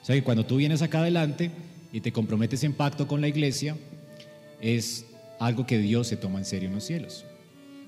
[0.00, 1.50] O sea que cuando tú vienes acá adelante
[1.92, 3.76] y te comprometes en pacto con la iglesia,
[4.60, 5.06] es
[5.38, 7.24] algo que Dios se toma en serio en los cielos.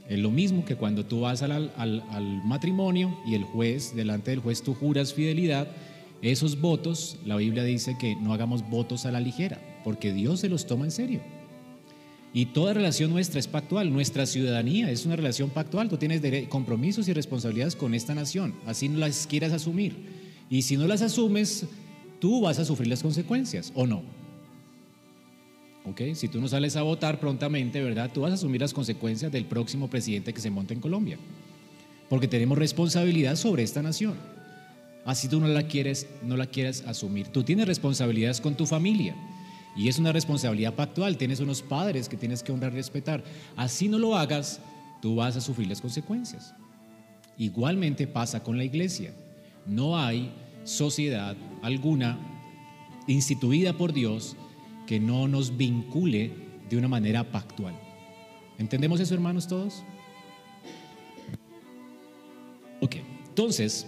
[0.08, 4.40] Es lo mismo que cuando tú vas al, al, matrimonio y el juez, delante del
[4.40, 5.68] juez tú juras fidelidad,
[6.22, 10.48] esos votos, la Biblia dice que no hagamos votos a la ligera, porque Dios se
[10.48, 11.20] los toma en serio.
[12.34, 17.08] Y toda relación nuestra es pactual, nuestra ciudadanía es una relación pactual, tú tienes compromisos
[17.08, 20.22] y responsabilidades con esta nación, así no las quieras asumir.
[20.48, 21.66] Y si no las asumes,
[22.22, 24.00] tú vas a sufrir las consecuencias, ¿o no?
[25.84, 26.02] ¿Ok?
[26.14, 28.12] Si tú no sales a votar prontamente, ¿verdad?
[28.14, 31.18] Tú vas a asumir las consecuencias del próximo presidente que se monte en Colombia.
[32.08, 34.14] Porque tenemos responsabilidad sobre esta nación.
[35.04, 37.26] Así tú no la quieres, no la quieres asumir.
[37.26, 39.16] Tú tienes responsabilidades con tu familia.
[39.76, 41.16] Y es una responsabilidad pactual.
[41.16, 43.24] Tienes unos padres que tienes que honrar y respetar.
[43.56, 44.60] Así no lo hagas,
[45.00, 46.54] tú vas a sufrir las consecuencias.
[47.36, 49.12] Igualmente pasa con la iglesia.
[49.66, 50.30] No hay
[50.62, 52.18] sociedad alguna
[53.06, 54.36] instituida por Dios
[54.86, 56.32] que no nos vincule
[56.68, 57.74] de una manera pactual.
[58.58, 59.82] ¿Entendemos eso, hermanos, todos?
[62.80, 62.96] Ok,
[63.28, 63.86] entonces,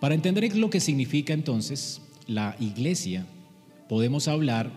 [0.00, 3.26] para entender lo que significa entonces la iglesia,
[3.88, 4.70] podemos hablar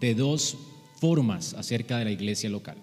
[0.00, 0.56] de dos
[1.00, 2.76] formas acerca de la iglesia local.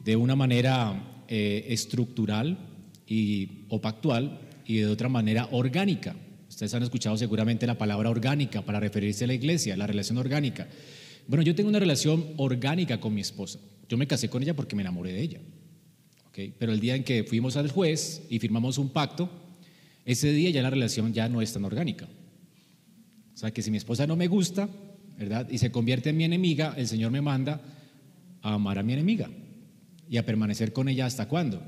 [0.00, 2.58] De una manera eh, estructural
[3.06, 6.14] y, o pactual y de otra manera orgánica.
[6.58, 10.66] Ustedes han escuchado seguramente la palabra orgánica para referirse a la iglesia, la relación orgánica.
[11.28, 13.60] Bueno, yo tengo una relación orgánica con mi esposa.
[13.88, 15.40] Yo me casé con ella porque me enamoré de ella.
[16.58, 19.30] Pero el día en que fuimos al juez y firmamos un pacto,
[20.04, 22.08] ese día ya la relación ya no es tan orgánica.
[23.34, 24.68] O sea que si mi esposa no me gusta,
[25.16, 25.48] ¿verdad?
[25.48, 27.60] Y se convierte en mi enemiga, el Señor me manda
[28.42, 29.30] a amar a mi enemiga
[30.10, 31.62] y a permanecer con ella hasta cuándo?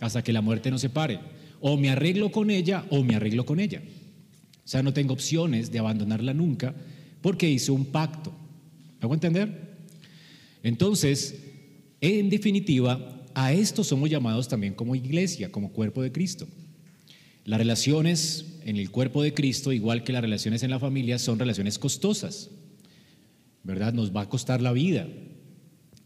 [0.00, 1.20] Hasta que la muerte nos separe.
[1.68, 3.82] O me arreglo con ella o me arreglo con ella.
[4.64, 6.72] O sea, no tengo opciones de abandonarla nunca
[7.20, 8.30] porque hizo un pacto.
[8.30, 9.78] ¿Me hago entender?
[10.62, 11.42] Entonces,
[12.00, 16.46] en definitiva, a esto somos llamados también como iglesia, como cuerpo de Cristo.
[17.44, 21.36] Las relaciones en el cuerpo de Cristo, igual que las relaciones en la familia, son
[21.36, 22.48] relaciones costosas.
[23.64, 23.92] ¿Verdad?
[23.92, 25.08] Nos va a costar la vida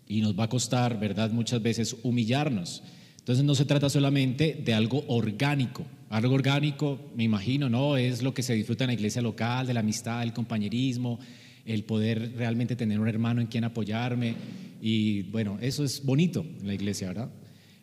[0.06, 1.30] y nos va a costar, ¿verdad?
[1.32, 2.82] Muchas veces humillarnos.
[3.30, 5.86] Entonces no se trata solamente de algo orgánico.
[6.08, 7.96] Algo orgánico, me imagino, ¿no?
[7.96, 11.20] Es lo que se disfruta en la iglesia local, de la amistad, el compañerismo,
[11.64, 14.34] el poder realmente tener un hermano en quien apoyarme.
[14.82, 17.30] Y bueno, eso es bonito en la iglesia, ¿verdad?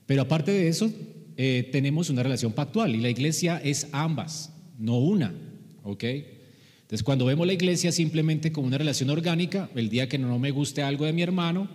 [0.05, 0.91] Pero aparte de eso,
[1.37, 5.33] eh, tenemos una relación pactual y la iglesia es ambas, no una,
[5.83, 6.03] ¿ok?
[6.81, 10.51] Entonces cuando vemos la iglesia simplemente como una relación orgánica, el día que no me
[10.51, 11.69] guste algo de mi hermano,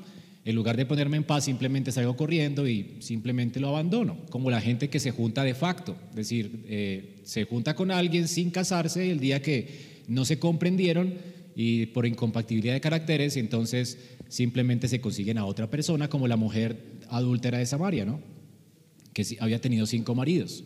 [0.45, 4.61] en lugar de ponerme en paz, simplemente salgo corriendo y simplemente lo abandono, como la
[4.61, 9.11] gente que se junta de facto, es decir, eh, se junta con alguien sin casarse
[9.11, 11.15] el día que no se comprendieron
[11.55, 13.99] y por incompatibilidad de caracteres, entonces
[14.29, 16.77] simplemente se consiguen a otra persona, como la mujer
[17.09, 18.21] adúltera de Samaria, ¿no?
[19.13, 20.65] que había tenido cinco maridos.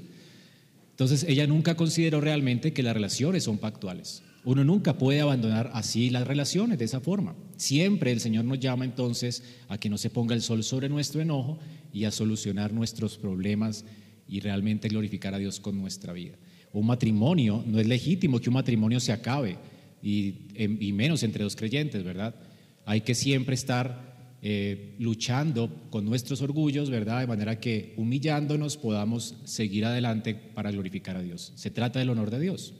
[0.90, 4.22] Entonces ella nunca consideró realmente que las relaciones son pactuales.
[4.46, 7.34] Uno nunca puede abandonar así las relaciones de esa forma.
[7.56, 11.20] Siempre el Señor nos llama entonces a que no se ponga el sol sobre nuestro
[11.20, 11.58] enojo
[11.92, 13.84] y a solucionar nuestros problemas
[14.28, 16.36] y realmente glorificar a Dios con nuestra vida.
[16.72, 19.58] Un matrimonio, no es legítimo que un matrimonio se acabe
[20.00, 22.36] y, y menos entre dos creyentes, ¿verdad?
[22.84, 27.18] Hay que siempre estar eh, luchando con nuestros orgullos, ¿verdad?
[27.18, 31.52] De manera que humillándonos podamos seguir adelante para glorificar a Dios.
[31.56, 32.74] Se trata del honor de Dios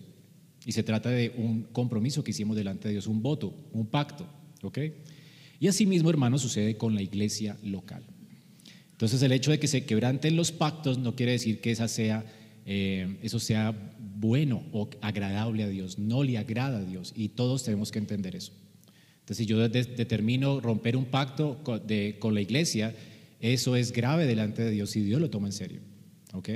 [0.66, 4.28] y se trata de un compromiso que hicimos delante de Dios, un voto, un pacto.
[4.62, 4.78] ¿Ok?
[5.60, 8.02] Y asimismo, hermanos, sucede con la iglesia local.
[8.90, 12.26] Entonces, el hecho de que se quebranten los pactos no quiere decir que esa sea,
[12.66, 16.00] eh, eso sea bueno o agradable a Dios.
[16.00, 18.52] No le agrada a Dios y todos tenemos que entender eso.
[19.20, 21.82] Entonces, si yo determino romper un pacto con,
[22.18, 22.92] con la iglesia,
[23.40, 25.80] eso es grave delante de Dios y Dios lo toma en serio.
[26.32, 26.48] ¿Ok?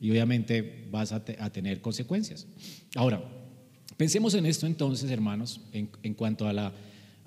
[0.00, 2.46] Y obviamente vas a, tener consecuencias.
[2.94, 3.22] Ahora,
[3.96, 6.72] pensemos en esto entonces, hermanos, en cuanto a la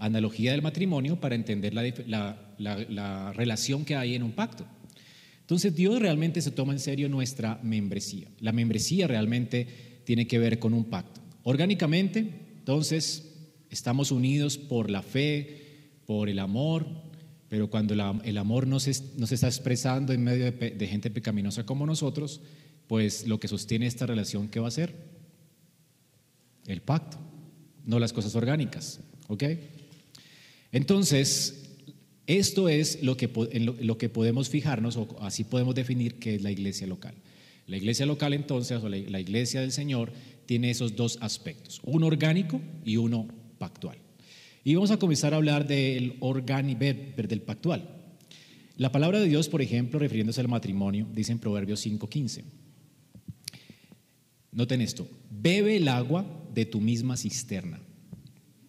[0.03, 4.65] analogía del matrimonio para entender la, relación que hay en un pacto.
[5.41, 8.27] Entonces Dios realmente se toma en serio nuestra membresía.
[8.39, 9.67] La membresía realmente
[10.03, 11.21] tiene que ver con un pacto.
[11.43, 12.19] Orgánicamente,
[12.59, 13.31] entonces,
[13.69, 16.85] estamos unidos por la fe, por el amor,
[17.49, 22.41] pero cuando el amor no se, está expresando en medio de, gente pecaminosa como nosotros,
[22.87, 24.95] pues lo que sostiene esta relación, ¿qué va a ser?
[26.67, 27.17] El pacto,
[27.85, 28.99] no las cosas orgánicas.
[29.27, 29.43] ¿Ok?
[30.71, 31.69] Entonces,
[32.27, 36.51] esto es lo que, lo, que podemos fijarnos, o así podemos definir qué es la
[36.51, 37.15] iglesia local.
[37.67, 40.11] La iglesia local entonces, o la iglesia del Señor,
[40.45, 43.27] tiene esos dos aspectos, uno orgánico y uno
[43.57, 43.97] pactual.
[44.63, 47.89] Y vamos a comenzar a hablar del orgánico, del pactual.
[48.77, 52.43] La palabra de Dios, por ejemplo, refiriéndose al matrimonio, dice en Proverbios 5:15.
[54.53, 57.79] Noten esto, bebe el agua de tu misma cisterna.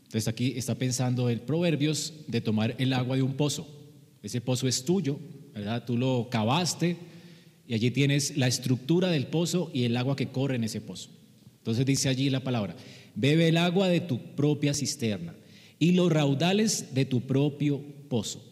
[0.04, 3.68] Entonces aquí está pensando el Proverbios de tomar el agua de un pozo.
[4.22, 5.18] Ese pozo es tuyo,
[5.52, 5.84] ¿verdad?
[5.84, 6.96] Tú lo cavaste
[7.68, 11.10] y allí tienes la estructura del pozo y el agua que corre en ese pozo.
[11.58, 12.76] Entonces dice allí la palabra,
[13.14, 15.34] bebe el agua de tu propia cisterna
[15.78, 18.42] y los raudales de tu propio pozo.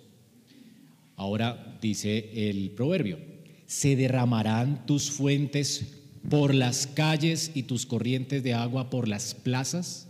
[1.17, 3.19] Ahora dice el proverbio,
[3.67, 10.09] se derramarán tus fuentes por las calles y tus corrientes de agua por las plazas.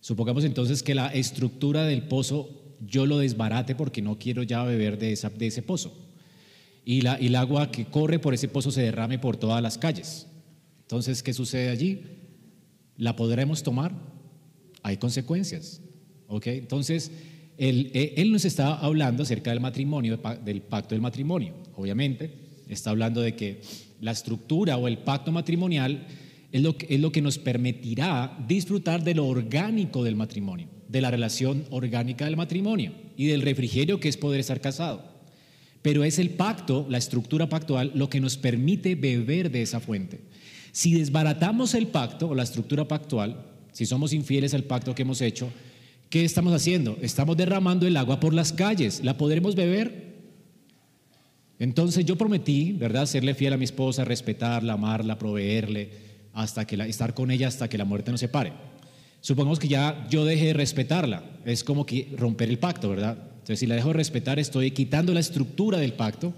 [0.00, 2.50] Supongamos entonces que la estructura del pozo
[2.86, 5.96] yo lo desbarate porque no quiero ya beber de, de ese pozo.
[6.84, 9.78] Y, la, y el agua que corre por ese pozo se derrame por todas las
[9.78, 10.26] calles.
[10.82, 12.02] Entonces, ¿qué sucede allí?
[12.96, 13.92] ¿La podremos tomar?
[14.82, 15.80] Hay consecuencias.
[16.26, 16.46] ¿Ok?
[16.46, 17.10] Entonces,
[17.58, 21.54] él, eh, él, nos está hablando acerca del matrimonio, del pacto del matrimonio.
[21.76, 22.32] Obviamente,
[22.68, 23.60] está hablando de que
[24.00, 26.06] la estructura o el pacto matrimonial
[26.52, 31.00] es lo, que, es lo que nos permitirá disfrutar de lo orgánico del matrimonio, de
[31.00, 35.04] la relación orgánica del matrimonio y del refrigerio que es poder estar casado.
[35.82, 40.20] Pero es el pacto, la estructura pactual, lo que nos permite beber de esa fuente.
[40.72, 45.20] Si desbaratamos el pacto o la estructura pactual, si somos infieles al pacto que hemos
[45.20, 45.50] hecho,
[46.10, 46.98] ¿qué estamos haciendo?
[47.00, 49.02] Estamos derramando el agua por las calles.
[49.02, 50.09] ¿La podremos beber?
[51.60, 55.90] Entonces yo prometí, ¿verdad?, serle fiel a mi esposa, respetarla, amarla, proveerle,
[56.32, 58.52] hasta que estar con ella hasta que la muerte nos separe.
[59.20, 63.16] Supongamos que ya yo deje de respetarla, es como que romper el pacto, ¿verdad?
[63.32, 66.34] Entonces si la dejo de respetar estoy quitando la estructura del pacto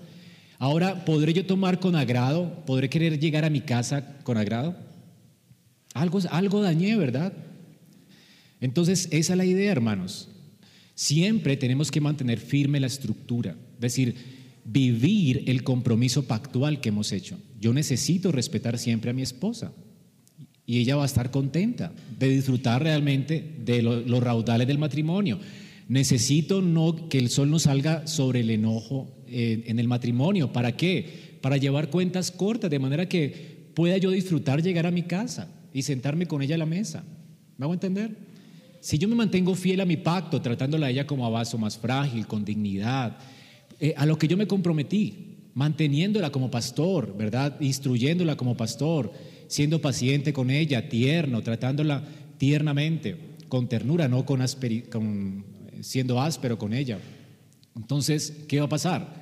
[0.63, 2.63] Ahora, ¿podré yo tomar con agrado?
[2.65, 4.77] ¿Podré querer llegar a mi casa con agrado?
[5.93, 7.33] Algo, algo dañé, ¿verdad?
[8.61, 10.29] Entonces, esa es la idea, hermanos.
[10.95, 14.15] Siempre tenemos que mantener firme la estructura, es decir,
[14.65, 17.39] vivir el compromiso pactual que hemos hecho.
[17.61, 19.73] Yo necesito respetar siempre a mi esposa
[20.67, 25.39] y ella va a estar contenta de disfrutar realmente de los raudales del matrimonio.
[25.89, 30.53] Necesito no que el sol no salga sobre el enojo en el matrimonio.
[30.53, 31.39] ¿Para qué?
[31.41, 35.83] Para llevar cuentas cortas, de manera que pueda yo disfrutar llegar a mi casa y
[35.83, 37.05] sentarme con ella a la mesa.
[37.59, 38.17] ¿Me hago entender?
[38.81, 41.79] Si yo me mantengo fiel a mi pacto, tratándola a ella como a vaso más
[41.79, 43.19] frágil, con dignidad,
[43.83, 47.61] eh, a lo que yo me comprometí, manteniéndola como pastor, ¿verdad?
[47.61, 49.13] Instruyéndola como pastor,
[49.49, 52.05] siendo paciente con ella, tierno, tratándola
[52.39, 53.17] tiernamente,
[53.49, 54.41] con ternura, no con,
[54.89, 55.45] con
[55.81, 57.01] siendo áspero con ella.
[57.75, 59.17] Entonces, ¿qué va a pasar?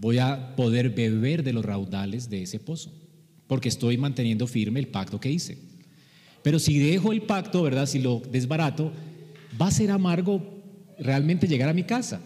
[0.00, 2.92] Voy a poder beber de los raudales de ese pozo,
[3.48, 5.58] porque estoy manteniendo firme el pacto que hice.
[6.44, 7.86] Pero si dejo el pacto, ¿verdad?
[7.86, 8.92] Si lo desbarato,
[9.60, 10.40] va a ser amargo
[11.00, 12.20] realmente llegar a mi casa.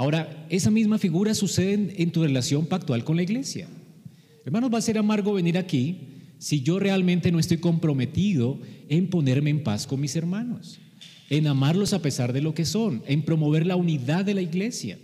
[0.00, 3.68] Ahora, esa misma figura sucede en, tu relación pactual con la iglesia.
[4.46, 5.98] Hermanos, va a ser amargo venir aquí
[6.38, 8.58] si yo realmente no estoy comprometido
[8.88, 10.80] en ponerme en paz con mis hermanos
[11.28, 14.98] en amarlos a pesar de lo que son, en promover la unidad de la iglesia.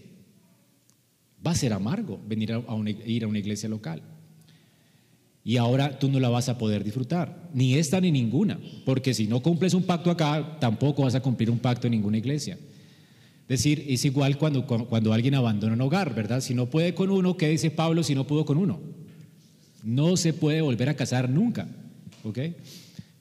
[1.47, 2.63] Va a ser amargo venir a,
[3.05, 4.01] ir a una iglesia local.
[5.45, 9.27] Y ahora tú no la vas a poder disfrutar, ni esta ni ninguna, porque si
[9.27, 12.59] no cumples un pacto acá, tampoco vas a cumplir un pacto en ninguna iglesia.
[13.49, 16.41] Decir, es igual cuando, cuando alguien abandona un hogar, ¿verdad?
[16.41, 18.81] Si no puede con uno, ¿qué dice Pablo si no pudo con uno?
[19.85, 21.69] No se puede volver a casar nunca,
[22.25, 22.39] ¿ok?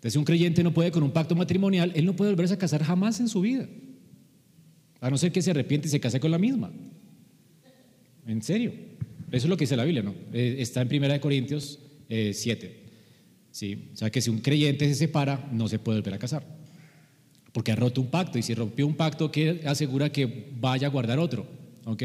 [0.10, 2.84] si un creyente no puede con un pacto matrimonial, él no puede volverse a casar
[2.84, 3.68] jamás en su vida.
[5.02, 6.72] A no ser que se arrepiente y se case con la misma.
[8.28, 8.72] En serio.
[9.32, 10.14] Eso es lo que dice la Biblia, ¿no?
[10.32, 12.66] Eh, está en 1 Corintios 7.
[12.68, 12.86] Eh,
[13.52, 13.90] ¿Sí?
[13.94, 16.55] O sea que si un creyente se separa, no se puede volver a casar.
[17.56, 18.38] Porque ha roto un pacto.
[18.38, 21.48] Y si rompió un pacto, ¿qué asegura que vaya a guardar otro?
[21.86, 22.04] ¿Ok?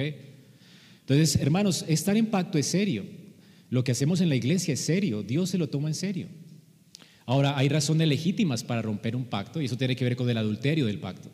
[1.00, 3.04] Entonces, hermanos, estar en pacto es serio.
[3.69, 5.25] Lo que hacemos en la iglesia es serio.
[5.25, 6.28] Dios se lo toma en serio.
[7.26, 10.38] Ahora, hay razones legítimas para romper un pacto y eso tiene que ver con el
[10.38, 11.30] adulterio del pacto.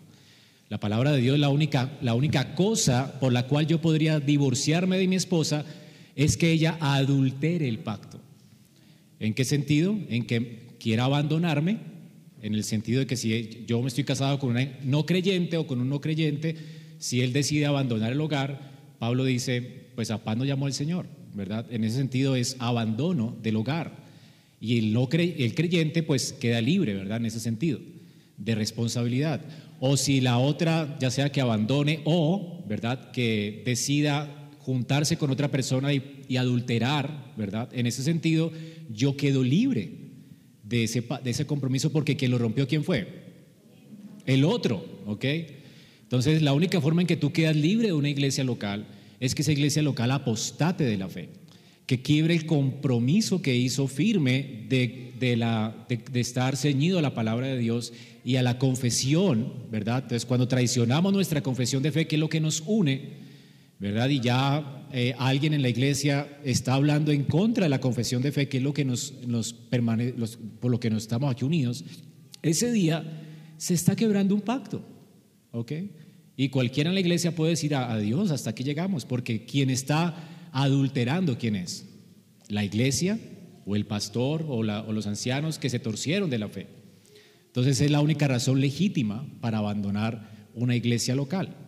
[0.71, 4.97] La palabra de Dios, la única, la única cosa por la cual yo podría divorciarme
[4.97, 5.67] de mi esposa
[6.15, 8.19] es que ella adultere el pacto.
[9.21, 9.95] ¿En qué sentido?
[10.09, 11.96] En que quiera abandonarme,
[12.43, 15.67] en el sentido de que si yo me estoy casado con una no creyente o
[15.67, 16.57] con un no creyente,
[16.99, 21.07] si él decide abandonar el hogar, Pablo dice, pues a paz no llamó el Señor,
[21.35, 21.67] ¿verdad?
[21.71, 24.05] En ese sentido es abandono del hogar.
[24.61, 27.19] Y el, no el creyente pues queda libre, ¿verdad?
[27.19, 27.81] En ese sentido,
[28.39, 29.43] de responsabilidad.
[29.81, 33.11] O si la otra, ya sea que abandone o, ¿verdad?
[33.11, 37.69] Que decida juntarse con otra persona y, adulterar, ¿verdad?
[37.73, 38.51] En ese sentido,
[38.91, 40.06] yo quedo libre
[40.69, 43.07] de ese, de ese compromiso porque quien lo rompió, ¿quién fue?
[44.25, 45.25] El otro, ¿ok?
[46.03, 48.87] Entonces, la única forma en que tú quedas libre de una iglesia local
[49.21, 51.31] es que esa iglesia local apostate de la fe,
[51.87, 57.47] que quiebre el compromiso que hizo firme de, la, de, estar ceñido a la palabra
[57.47, 57.93] de Dios
[58.25, 60.03] y a la confesión, ¿verdad?
[60.03, 63.11] Entonces, cuando traicionamos nuestra confesión de fe, que es lo que nos une,
[63.79, 64.09] ¿verdad?
[64.09, 68.33] Y ya eh, alguien en la iglesia está hablando en contra de la confesión de
[68.33, 71.85] fe, que es lo que nos, nos por lo que nos estamos aquí unidos,
[72.41, 73.05] ese día
[73.59, 74.83] se está quebrando un pacto,
[75.51, 75.73] ¿ok?
[76.39, 80.49] Y cualquiera en la iglesia puede decir a, Dios hasta aquí llegamos, porque quien está
[80.51, 81.85] adulterando, ¿quién es?
[82.49, 83.19] La iglesia
[83.67, 86.69] o el pastor o, o los ancianos que se torcieron de la fe.
[87.49, 91.66] Entonces es la única razón legítima para abandonar una iglesia local.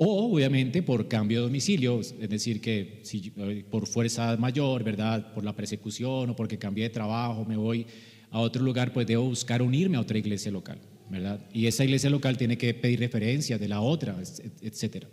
[0.00, 5.32] O obviamente por cambio de domicilio, es decir, que si eh, por fuerza mayor, ¿verdad?
[5.34, 7.84] Por la persecución o porque cambié de trabajo, me voy
[8.30, 10.78] a otro lugar, pues debo buscar unirme a otra iglesia local,
[11.10, 11.40] ¿verdad?
[11.52, 14.16] Y esa iglesia local tiene que pedir referencia de la otra,
[14.62, 15.06] etc.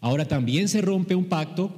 [0.00, 1.74] Ahora también se rompe un pacto,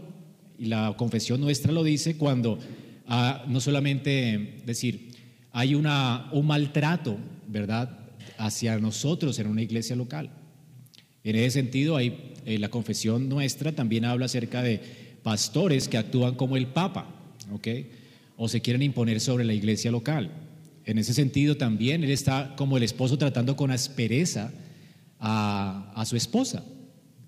[0.59, 2.59] y la confesión nuestra lo dice, cuando
[3.07, 5.13] ah, no solamente decir,
[5.53, 7.17] hay una, un maltrato,
[7.49, 7.99] ¿verdad?
[8.37, 10.31] Hacia nosotros en una iglesia local.
[11.27, 14.81] En ese sentido, hay, eh, la confesión nuestra también habla acerca de
[15.25, 17.13] pastores que actúan como el Papa,
[17.53, 17.67] ¿ok?
[18.37, 20.31] O se quieren imponer sobre la iglesia local.
[20.85, 24.53] En ese sentido también él está como el esposo tratando con aspereza
[25.19, 26.65] a, a su esposa,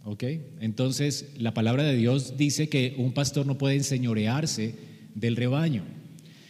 [0.04, 0.22] ¿ok?
[0.60, 4.76] Entonces la palabra de Dios dice que un pastor no puede enseñorearse
[5.16, 5.82] del rebaño.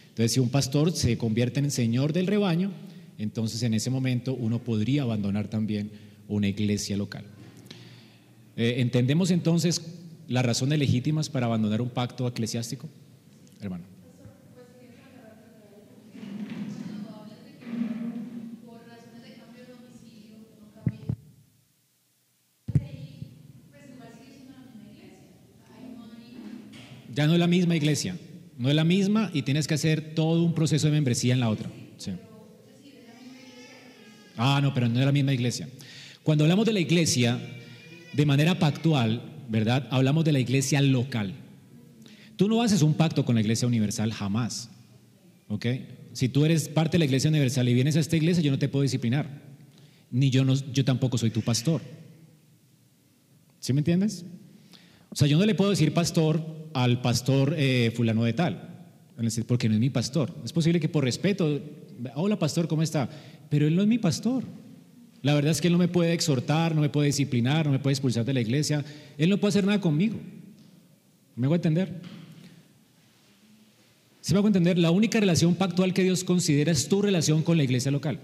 [0.09, 2.71] Entonces si un pastor se convierte en señor del rebaño,
[3.17, 5.89] entonces en ese momento uno podría abandonar también
[6.27, 7.25] una iglesia local.
[8.55, 9.81] Eh, ¿Entendemos entonces
[10.27, 12.89] las razones legítimas para abandonar un pacto eclesiástico?
[13.61, 13.85] Hermano.
[27.13, 28.17] Ya no es la misma iglesia,
[28.57, 31.49] no es la misma y tienes que hacer todo un proceso de membresía en la
[31.49, 31.69] otra.
[34.37, 35.67] Ah, no, pero no es la misma iglesia.
[36.23, 37.37] Cuando hablamos de la iglesia,
[38.13, 39.87] de manera pactual, ¿verdad?
[39.91, 41.33] Hablamos de la iglesia local.
[42.35, 44.69] Tú no haces un pacto con la iglesia universal jamás,
[45.47, 45.65] ¿ok?
[46.13, 48.59] Si tú eres parte de la iglesia universal y vienes a esta iglesia, yo no
[48.59, 49.27] te puedo disciplinar,
[50.11, 51.81] ni yo, no, yo tampoco soy tu pastor.
[53.59, 54.25] ¿Sí me entiendes?
[55.09, 58.87] O sea, yo no le puedo decir pastor al pastor eh, fulano de tal,
[59.47, 60.33] porque no es mi pastor.
[60.45, 61.61] Es posible que por respeto,
[62.15, 63.09] hola pastor, ¿cómo está?
[63.49, 64.45] Pero él no es mi pastor.
[65.21, 67.79] La verdad es que Él no me puede exhortar, no me puede disciplinar, no me
[67.79, 68.85] puede expulsar de la iglesia.
[69.17, 70.17] Él no puede hacer nada conmigo.
[71.35, 72.01] ¿Me hago entender?
[74.21, 74.77] ¿Se me hago entender?
[74.77, 78.19] La única relación pactual que Dios considera es tu relación con la iglesia local.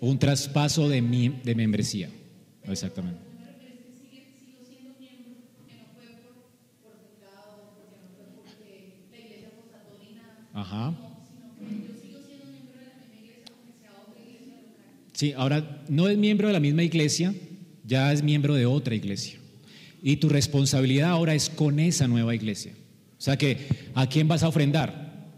[0.00, 2.08] Un traspaso de, mi, de membresía.
[2.64, 3.29] Exactamente.
[10.52, 10.94] Ajá.
[15.12, 17.34] Sí, ahora no es miembro de la misma iglesia,
[17.84, 19.38] ya es miembro de otra iglesia.
[20.02, 22.72] Y tu responsabilidad ahora es con esa nueva iglesia.
[23.18, 23.58] O sea que,
[23.94, 25.28] ¿a quién vas a ofrendar?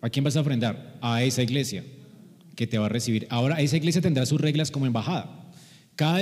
[0.00, 0.98] ¿A quién vas a ofrendar?
[1.00, 1.84] A esa iglesia
[2.54, 3.26] que te va a recibir.
[3.28, 5.50] Ahora, esa iglesia tendrá sus reglas como embajada.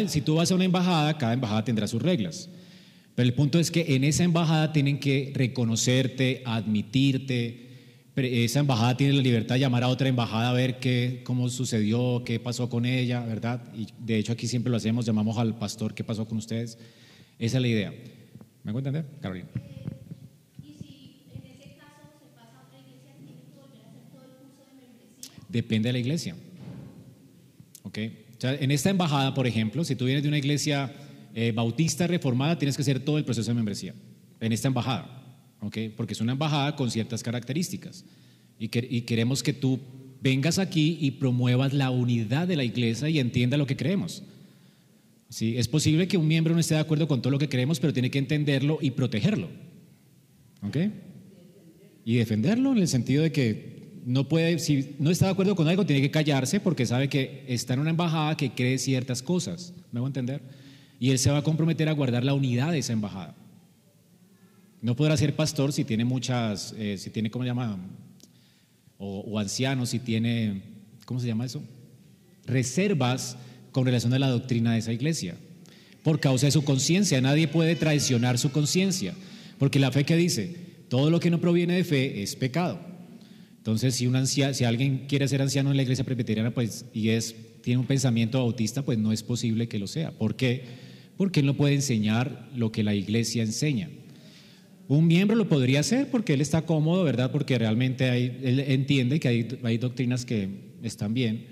[0.09, 2.49] Si tú vas a una embajada, cada embajada tendrá sus reglas.
[3.14, 7.65] Pero el punto es que en esa embajada tienen que reconocerte, admitirte,
[8.25, 12.23] esa embajada tiene la libertad de llamar a otra embajada a ver qué, cómo sucedió,
[12.25, 13.62] qué pasó con ella, ¿verdad?
[13.75, 16.78] Y de hecho aquí siempre lo hacemos, llamamos al pastor, ¿qué pasó con ustedes?
[17.38, 17.92] Esa es la idea.
[18.62, 19.49] ¿Me hago entender, Carolina?
[25.49, 26.35] Depende de la iglesia.
[27.82, 27.99] ¿Ok?
[28.37, 30.92] O sea, en esta embajada, por ejemplo, si tú vienes de una iglesia
[31.35, 33.94] eh, bautista reformada, tienes que hacer todo el proceso de membresía.
[34.40, 35.25] En esta embajada
[35.58, 38.04] porque es una embajada con ciertas características.
[38.58, 39.80] Y, queremos que tú
[40.22, 44.22] vengas aquí y promuevas la unidad de la iglesia y entienda lo que creemos.
[45.28, 45.58] ¿Sí?
[45.58, 47.92] Es posible que un miembro no esté de acuerdo con todo lo que creemos, pero
[47.92, 49.48] tiene que entenderlo y protegerlo.
[50.62, 50.76] ¿Ok?
[52.04, 55.68] Y defenderlo en el sentido de que no puede, si no está de acuerdo con
[55.68, 59.75] algo, tiene que callarse porque sabe que está en una embajada que cree ciertas cosas.
[59.90, 60.40] ¿Me hago entender?
[61.00, 63.34] Y él se va a comprometer a guardar la unidad de esa embajada.
[64.87, 67.76] No podrá ser pastor si tiene muchas, eh, si tiene, ¿cómo se llama?
[68.99, 70.62] O, anciano, si tiene,
[71.05, 71.61] ¿cómo se llama eso?
[72.45, 73.37] reservas
[73.73, 75.35] con relación a la doctrina de esa iglesia,
[76.05, 77.21] por causa de su conciencia.
[77.21, 79.14] Nadie puede traicionar su conciencia,
[79.59, 80.55] porque la fe que dice,
[80.88, 82.78] todo lo que no proviene de fe es pecado.
[83.57, 87.35] Entonces, si, un si alguien quiere ser anciano en la iglesia presbiteriana pues, y es,
[87.61, 90.12] tiene un pensamiento bautista, pues no es posible que lo sea.
[90.12, 90.62] ¿Por qué?
[91.16, 93.90] Porque él no puede enseñar lo que la iglesia enseña.
[94.88, 97.33] Un miembro lo podría hacer porque él está cómodo, ¿verdad?
[97.33, 101.47] Porque realmente él entiende que hay, hay doctrinas que están bien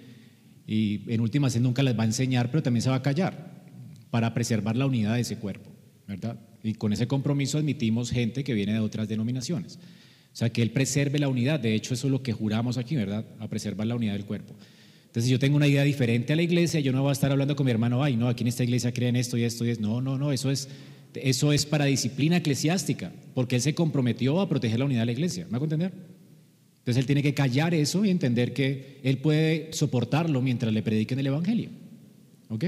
[0.67, 3.65] y en últimas él nunca les va a enseñar, pero también se va a callar
[4.11, 5.71] para preservar la unidad de ese cuerpo,
[6.07, 6.39] ¿verdad?
[6.63, 9.77] Y con ese compromiso admitimos gente que viene de otras denominaciones.
[9.77, 11.61] O sea, que él preserve la unidad.
[11.61, 13.25] De hecho, eso es lo que juramos aquí, ¿verdad?
[13.39, 14.55] A preservar la unidad del cuerpo.
[15.07, 17.55] Entonces, yo tengo una idea diferente a la iglesia, yo no voy a estar hablando
[17.55, 19.83] con mi hermano, ay, no, aquí en esta iglesia creen esto y esto y esto.
[19.83, 20.69] No, no, no, eso es,
[21.15, 25.13] eso es para disciplina eclesiástica, porque él se comprometió a proteger la unidad de la
[25.13, 25.47] iglesia.
[25.51, 25.93] ¿Me hago entender?
[26.79, 31.19] Entonces él tiene que callar eso y entender que él puede soportarlo mientras le prediquen
[31.19, 31.71] el Evangelio.
[32.49, 32.65] ¿Ok?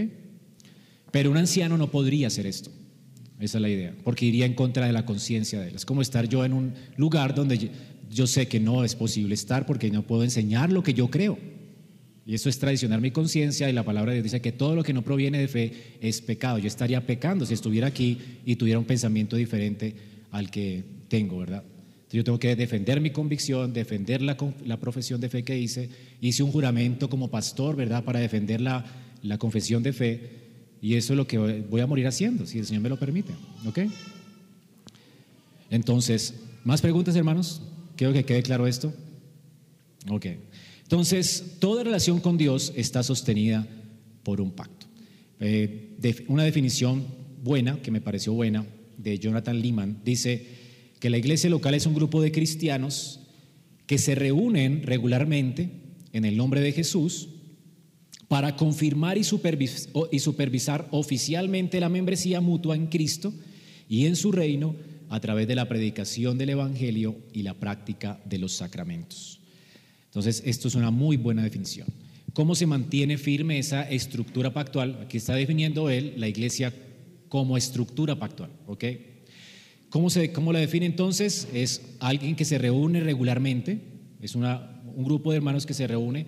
[1.11, 2.71] Pero un anciano no podría hacer esto.
[3.39, 5.75] Esa es la idea, porque iría en contra de la conciencia de él.
[5.77, 7.71] Es como estar yo en un lugar donde
[8.11, 11.39] yo sé que no es posible estar porque no puedo enseñar lo que yo creo.
[12.27, 14.83] Y eso es traicionar mi conciencia y la palabra de Dios dice que todo lo
[14.83, 16.59] que no proviene de fe es pecado.
[16.59, 19.95] Yo estaría pecando si estuviera aquí y tuviera un pensamiento diferente
[20.33, 21.63] al que tengo, ¿verdad?
[22.11, 24.37] Yo tengo que defender mi convicción, defender la,
[24.81, 25.89] profesión de fe que hice.
[26.21, 28.85] Hice un juramento como pastor, ¿verdad?, para defender la,
[29.23, 30.31] la confesión de fe.
[30.81, 33.33] Y eso es lo que voy a morir haciendo, si el Señor me lo permite.
[33.67, 33.81] ¿Ok?
[35.71, 37.61] Entonces, ¿más preguntas, hermanos?
[37.97, 38.93] Quiero que quede claro esto.
[40.09, 40.27] Ok.
[40.87, 43.67] Entonces, toda relación con Dios está sostenida
[44.23, 44.87] por un pacto.
[45.41, 45.97] Eh,
[46.29, 47.05] una definición
[47.43, 48.65] buena, que me pareció buena,
[48.97, 50.47] de Jonathan Lehman, dice,
[51.01, 53.21] que la iglesia local es un grupo de cristianos
[53.87, 55.71] que se reúnen regularmente
[56.13, 57.31] en el nombre de Jesús
[58.29, 63.33] para confirmar y supervisar, oficialmente la membresía mutua en Cristo
[63.89, 64.77] y en su reino
[65.09, 69.41] a través de la predicación del Evangelio y la práctica de los sacramentos.
[70.17, 71.89] Entonces, esto es una muy buena definición.
[72.33, 74.99] ¿Cómo se mantiene firme esa estructura pactual?
[75.03, 76.73] Aquí está definiendo él la iglesia
[77.29, 78.85] como estructura pactual, ¿ok?
[79.91, 81.49] ¿Cómo, se, ¿Cómo la define entonces?
[81.53, 83.79] Es alguien que se reúne regularmente,
[84.23, 84.47] es un
[84.97, 86.25] grupo de hermanos que se reúne.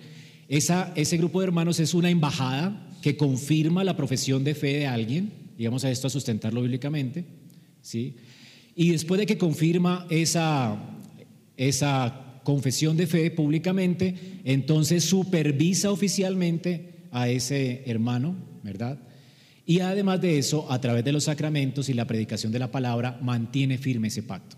[0.47, 4.85] Esa, ese grupo de hermanos es una embajada que confirma la profesión de fe de
[4.85, 7.25] alguien, y vamos a esto a sustentarlo bíblicamente,
[7.81, 8.17] ¿sí?
[8.75, 10.77] Y después de que confirma esa,
[11.57, 18.97] esa confesión de fe públicamente, entonces supervisa oficialmente a ese hermano, ¿verdad?
[19.67, 23.19] Y además de eso, a través de los sacramentos y la predicación de la palabra,
[23.21, 24.57] mantiene firme ese pacto.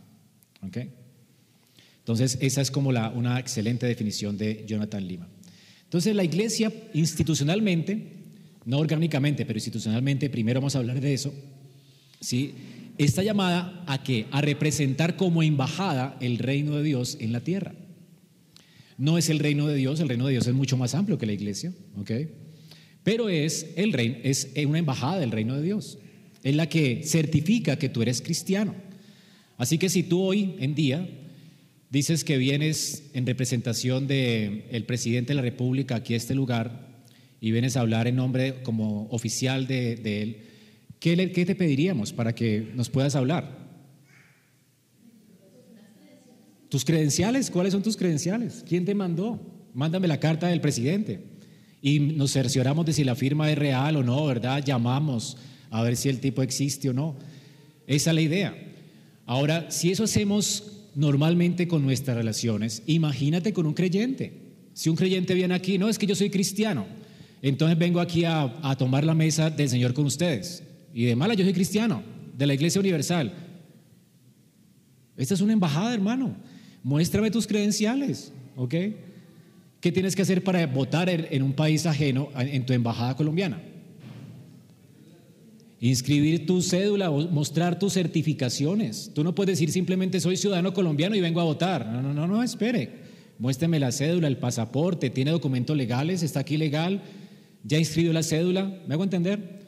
[1.99, 5.27] Entonces, esa es como la, una excelente definición de Jonathan Lima.
[5.84, 8.08] Entonces, la iglesia institucionalmente,
[8.63, 11.34] no orgánicamente, pero institucionalmente, primero vamos a hablar de eso,
[12.21, 12.54] ¿sí?
[12.97, 14.27] está llamada a qué?
[14.32, 17.73] A representar como embajada el reino de Dios en la tierra.
[19.02, 21.26] No es el reino de Dios, el reino de Dios es mucho más amplio que
[21.26, 22.12] la iglesia, ¿ok?
[23.02, 25.98] Pero es, el reino, es una embajada del reino de Dios.
[26.44, 28.76] Es la que certifica que tú eres cristiano.
[29.58, 31.10] Así que si tú hoy en día
[31.90, 37.04] dices que vienes en representación del el presidente de la República aquí a este lugar
[37.40, 40.38] y vienes a hablar en nombre como oficial de, él,
[41.00, 43.70] ¿qué, ¿qué te pediríamos para que nos puedas hablar?
[46.71, 47.51] ¿Tus credenciales?
[47.51, 48.63] ¿Cuáles son tus credenciales?
[48.65, 49.41] ¿Quién te mandó?
[49.73, 51.19] Mándame la carta del presidente
[51.81, 54.63] y nos cercioramos de si la firma es real o no, ¿verdad?
[54.63, 55.36] Llamamos
[55.69, 57.17] a ver si el tipo existe o no.
[57.88, 58.55] Esa es la idea.
[59.25, 64.31] Ahora, si eso hacemos normalmente con nuestras relaciones, imagínate con un creyente.
[64.73, 66.86] Si un creyente viene aquí, no es que yo soy cristiano,
[67.41, 70.63] entonces vengo aquí a, a tomar la mesa del Señor con ustedes.
[70.93, 72.01] Y de mala, yo soy cristiano,
[72.38, 73.34] de la Iglesia Universal.
[75.17, 76.49] Esta es una embajada, hermano.
[76.84, 78.76] Muéstrame tus credenciales, ¿ok?
[79.80, 83.62] ¿Qué tienes que hacer para votar en un país ajeno en tu embajada colombiana?
[85.80, 89.12] Inscribir tu cédula, mostrar tus certificaciones.
[89.15, 91.88] Tú no puedes decir simplemente soy ciudadano colombiano y vengo a votar.
[91.88, 93.02] No, no, no, no, espere.
[93.39, 97.02] Muéstrame la cédula, el pasaporte, tiene documentos legales, está aquí legal,
[97.63, 98.82] ya inscribió la cédula.
[98.88, 99.62] ¿Me hago entender?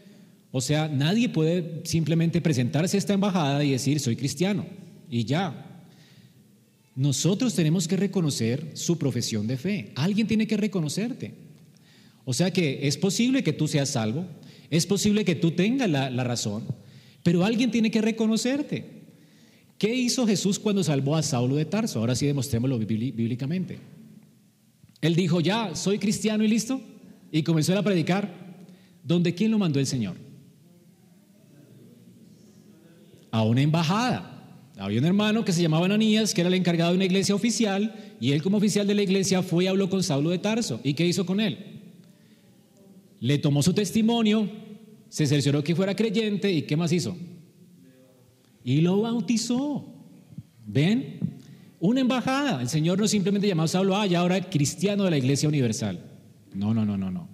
[0.52, 4.68] O sea, nadie puede simplemente presentarse a esta embajada y decir soy cristiano
[5.10, 5.73] y ya.
[6.96, 9.92] Nosotros tenemos que reconocer su profesión de fe.
[9.96, 11.34] Alguien tiene que reconocerte.
[12.26, 14.26] O sea que es posible que tú seas salvo,
[14.70, 16.64] es posible que tú tengas la, razón,
[17.24, 19.04] pero alguien tiene que reconocerte.
[19.78, 22.00] ¿Qué hizo Jesús cuando salvó a Saulo de Tarso?
[22.00, 23.80] Ahora sí demostrémoslo bíblicamente.
[25.02, 26.80] Él dijo, ya, soy cristiano y listo.
[27.32, 28.44] y comenzó a predicar.
[29.04, 30.16] ¿Dónde quién lo mandó el Señor?
[33.32, 34.33] A una embajada.
[34.78, 37.94] Había un hermano que se llamaba Ananías, que era el encargado de una iglesia oficial,
[38.20, 40.82] y él como oficial de la iglesia fue y habló con Saulo de Tarso.
[40.84, 41.58] ¿Y qué hizo con él?
[43.20, 44.50] Le tomó su testimonio,
[45.10, 47.16] se cercioró que fuera creyente, ¿y qué más hizo?
[48.64, 49.94] Y lo bautizó.
[50.66, 51.20] ¿Ven?
[51.80, 52.62] Una embajada.
[52.62, 56.00] El Señor no simplemente llamó a Saulo, ah, ya ahora cristiano de la iglesia universal.
[56.54, 57.30] No, no, no, no, no.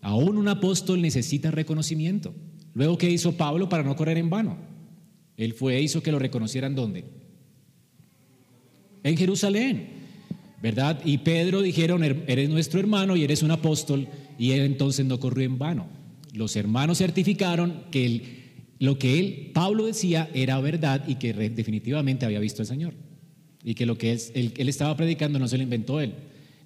[0.00, 2.34] Aún un apóstol necesita reconocimiento.
[2.74, 4.69] Luego, ¿qué hizo Pablo para no correr en vano?
[5.40, 7.04] Él fue e hizo que lo reconocieran dónde?
[9.02, 9.88] En Jerusalén,
[10.62, 11.00] ¿verdad?
[11.02, 14.06] Y Pedro dijeron, eres nuestro hermano y eres un apóstol,
[14.38, 15.86] y él entonces no corrió en vano.
[16.34, 22.38] Los hermanos certificaron que lo que él, Pablo decía, era verdad y que definitivamente había
[22.38, 22.92] visto al Señor.
[23.64, 26.12] Y que lo que él, él estaba predicando no se lo inventó él.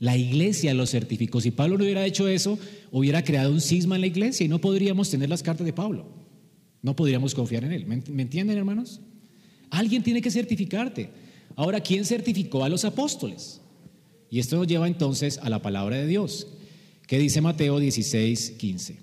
[0.00, 1.40] La iglesia lo certificó.
[1.40, 2.58] Si Pablo no hubiera hecho eso,
[2.90, 6.23] hubiera creado un cisma en la iglesia y no podríamos tener las cartas de Pablo.
[6.84, 7.86] No podríamos confiar en él.
[7.86, 9.00] ¿Me entienden, hermanos?
[9.70, 11.08] Alguien tiene que certificarte.
[11.56, 13.62] Ahora, ¿quién certificó a los apóstoles?
[14.28, 16.46] Y esto nos lleva entonces a la palabra de Dios.
[17.06, 18.98] ¿Qué dice Mateo 16, 15?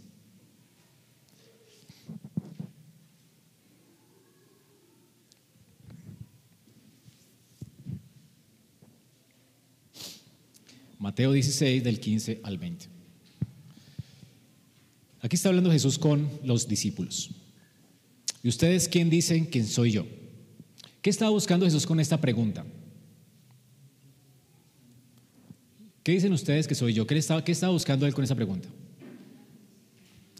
[11.00, 12.86] Mateo 16 del 15 al 20.
[15.22, 17.41] Aquí está hablando Jesús con los discípulos.
[18.44, 20.06] ¿Y ustedes quién dicen quién soy yo?
[21.02, 22.66] ¿Qué estaba buscando Jesús con esta pregunta?
[26.04, 27.06] ¿Qué dicen ustedes que soy yo?
[27.06, 28.68] ¿Qué estaba, buscando él con esa pregunta?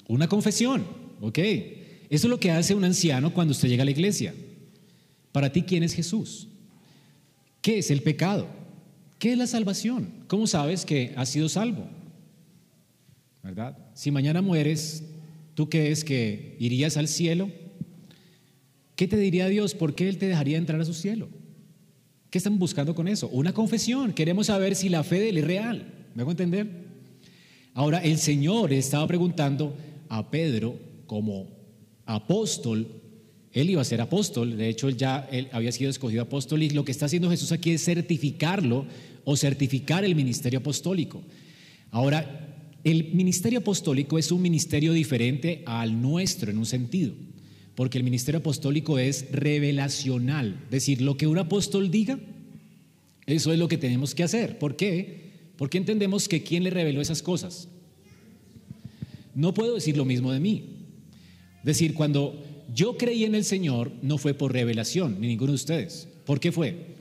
[0.08, 0.86] Una confesión,
[1.20, 1.38] ¿ok?
[1.38, 4.34] Eso es lo que hace un anciano cuando usted llega a la iglesia.
[5.32, 6.48] Para ti, ¿quién es Jesús?
[7.62, 8.48] ¿Qué es el pecado?
[9.20, 10.12] ¿Qué es la salvación?
[10.28, 11.88] ¿Cómo sabes que has sido salvo?
[13.44, 13.78] ¿Verdad?
[13.94, 15.04] Si mañana mueres,
[15.54, 17.52] ¿tú crees que irías al cielo?
[18.96, 19.74] ¿Qué te diría Dios?
[19.74, 21.30] ¿Por qué Él te dejaría entrar a su cielo?
[22.30, 23.28] ¿Qué están buscando con eso?
[23.30, 24.14] Una confesión.
[24.14, 25.94] Queremos saber si la fe de Él es real.
[26.16, 26.70] ¿Me hago entender?
[27.74, 29.76] Ahora, el Señor estaba preguntando
[30.10, 30.78] a Pedro
[31.08, 31.48] como
[32.06, 33.02] apóstol
[33.54, 36.86] él iba a ser apóstol, de hecho ya él había sido escogido apóstol y lo
[36.86, 38.86] que está haciendo Jesús aquí es certificarlo
[39.26, 41.22] o certificar el ministerio apostólico.
[41.90, 47.14] Ahora, el ministerio apostólico es un ministerio diferente al nuestro en un sentido,
[47.76, 52.20] porque el ministerio apostólico es revelacional, es decir, lo que un apóstol diga,
[53.26, 54.60] eso es lo que tenemos que hacer.
[54.60, 55.52] ¿Por qué?
[55.58, 57.70] Porque entendemos que ¿quién le reveló esas cosas?
[59.36, 60.66] No puedo decir lo mismo de mí.
[61.60, 65.56] Es decir, cuando yo creí en el Señor no fue por revelación, ni ninguno de
[65.56, 66.08] ustedes.
[66.26, 66.96] ¿Por qué fue?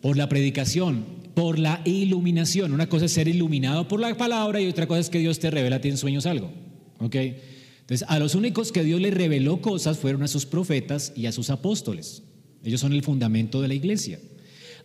[0.00, 2.72] Por la predicación, por la iluminación.
[2.72, 5.50] Una cosa es ser iluminado por la palabra y otra cosa es que Dios te
[5.50, 6.50] revela en sueños algo.
[7.00, 7.16] ¿Ok?
[7.88, 11.32] Entonces, a los únicos que Dios le reveló cosas fueron a sus profetas y a
[11.32, 12.22] sus apóstoles.
[12.62, 14.20] Ellos son el fundamento de la iglesia.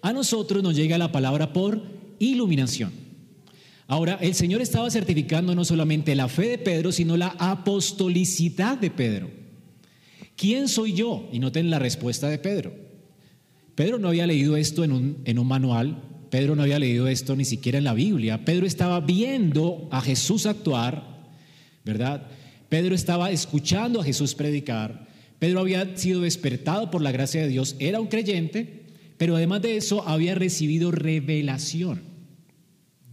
[0.02, 1.82] A nosotros nos llega la palabra por
[2.20, 2.94] iluminación.
[3.88, 8.90] Ahora, el Señor estaba certificando no solamente la fe de Pedro, sino la apostolicidad de
[8.90, 9.30] Pedro.
[10.38, 11.28] ¿Quién soy yo?
[11.34, 12.74] Y noten la respuesta de Pedro.
[13.76, 17.36] Pedro no había leído esto en un, en un manual, Pedro no había leído esto
[17.36, 18.46] ni siquiera en la Biblia.
[18.46, 21.04] Pedro estaba viendo a Jesús actuar,
[21.84, 22.30] ¿verdad?
[22.74, 25.08] Pedro estaba escuchando a Jesús predicar.
[25.38, 28.88] Pedro había sido despertado por la gracia de Dios, era un creyente,
[29.20, 32.02] pero además de eso había recibido revelación.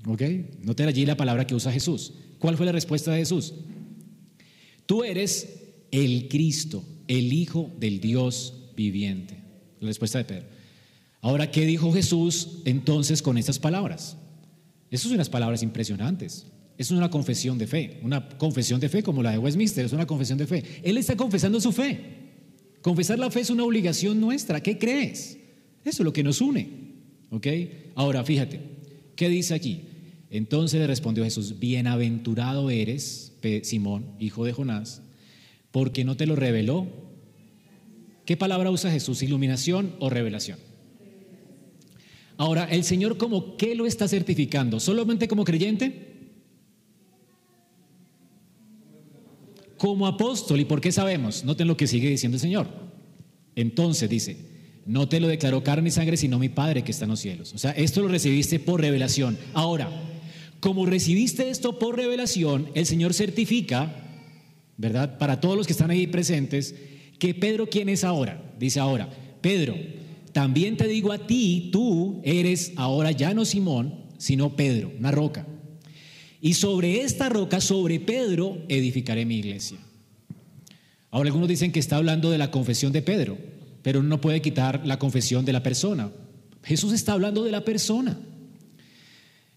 [0.07, 0.23] ¿Ok?
[0.63, 2.15] Noten allí la palabra que usa Jesús.
[2.39, 3.53] ¿Cuál fue la respuesta de Jesús?
[4.87, 9.37] Tú eres el Cristo, el Hijo del Dios viviente.
[9.79, 10.47] La respuesta de Pedro.
[11.21, 14.17] Ahora, ¿qué dijo Jesús entonces con estas palabras?
[14.91, 16.47] Esas son unas palabras impresionantes.
[16.81, 20.07] Es una confesión de fe, una confesión de fe como la de Westminster, es una
[20.07, 20.65] confesión de fe.
[20.83, 22.01] Él está confesando su fe.
[22.81, 24.63] Confesar la fe es una obligación nuestra.
[24.63, 25.37] ¿Qué crees?
[25.85, 26.71] Eso es lo que nos une.
[27.29, 27.47] ¿Ok?
[27.97, 28.61] Ahora, fíjate,
[29.15, 29.83] ¿qué dice aquí?
[30.31, 35.03] Entonces le respondió Jesús, bienaventurado eres, Simón, hijo de Jonás,
[35.73, 36.87] porque no te lo reveló.
[38.25, 39.23] ¿Qué palabra usa Jesús?
[39.23, 40.59] ¿Iluminación o revelación?
[42.39, 44.81] Ahora, el Señor como qué lo está certificando?
[44.81, 46.10] ¿Solamente como creyente?
[49.81, 50.61] Como apóstol.
[50.61, 51.43] ¿Y por qué sabemos?
[51.43, 52.69] Noten lo que sigue diciendo el Señor.
[53.57, 54.37] Entonces dice,
[54.85, 57.55] no te lo declaró carne y sangre, sino mi Padre que está en los cielos.
[57.55, 59.39] O sea, esto lo recibiste por revelación.
[59.55, 59.91] Ahora,
[60.61, 63.91] como recibiste esto por revelación, el Señor certifica,
[64.77, 65.17] ¿verdad?
[65.17, 66.75] Para todos los que están ahí presentes,
[67.19, 68.53] que Pedro, ¿quién es ahora?
[68.59, 69.09] Dice ahora,
[69.41, 69.77] Pedro,
[70.35, 75.47] también te digo a ti, tú eres ahora ya no Simón, sino Pedro, una roca.
[76.41, 79.79] Y sobre esta roca, sobre Pedro, edificaré mi iglesia.
[81.11, 83.37] Ahora algunos dicen que está hablando de la confesión de Pedro,
[83.83, 86.11] pero no puede quitar la confesión de la persona.
[86.63, 88.19] Jesús está hablando de la persona.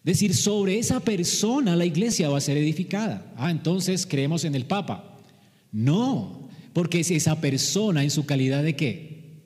[0.05, 3.33] Es decir, sobre esa persona la iglesia va a ser edificada.
[3.37, 5.17] Ah, entonces creemos en el Papa.
[5.71, 9.41] No, porque es esa persona en su calidad de qué?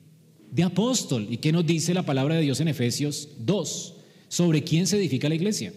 [0.50, 1.28] De apóstol.
[1.30, 3.94] ¿Y qué nos dice la palabra de Dios en Efesios 2?
[4.28, 5.72] ¿Sobre quién se edifica la iglesia?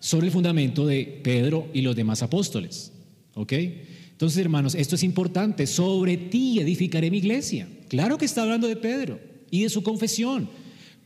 [0.00, 2.92] Sobre el fundamento de Pedro y los demás apóstoles.
[3.34, 3.52] ¿Ok?
[3.52, 5.66] Entonces, hermanos, esto es importante.
[5.66, 7.68] Sobre ti edificaré mi iglesia.
[7.88, 10.48] Claro que está hablando de Pedro y de su confesión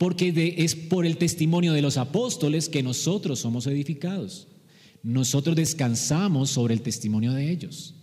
[0.01, 4.47] porque es por el testimonio de los apóstoles que nosotros somos edificados.
[5.03, 7.93] Nosotros descansamos sobre el testimonio de ellos.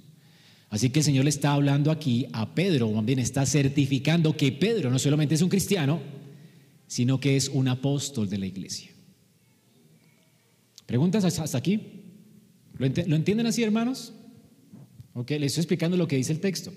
[0.71, 4.53] Así que el Señor le está hablando aquí a Pedro, o bien está certificando que
[4.53, 6.01] Pedro no solamente es un cristiano,
[6.87, 8.93] sino que es un apóstol de la iglesia.
[10.89, 11.83] ¿Preguntas hasta aquí?
[12.79, 14.15] ¿Lo, entienden así, hermanos?
[15.13, 16.73] Ok, les estoy explicando lo que dice el texto.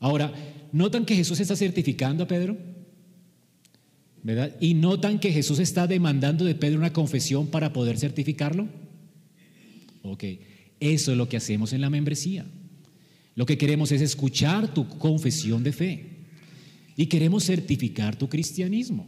[0.00, 0.34] Ahora,
[0.72, 2.58] ¿notan que Jesús está certificando a Pedro?
[4.58, 8.66] Y notan que Jesús está demandando de Pedro una confesión para poder certificarlo.
[10.02, 10.24] Ok,
[10.80, 12.44] eso es lo que hacemos en la membresía.
[13.36, 16.06] Lo que queremos es escuchar tu confesión de fe
[16.96, 19.06] y queremos certificar tu cristianismo.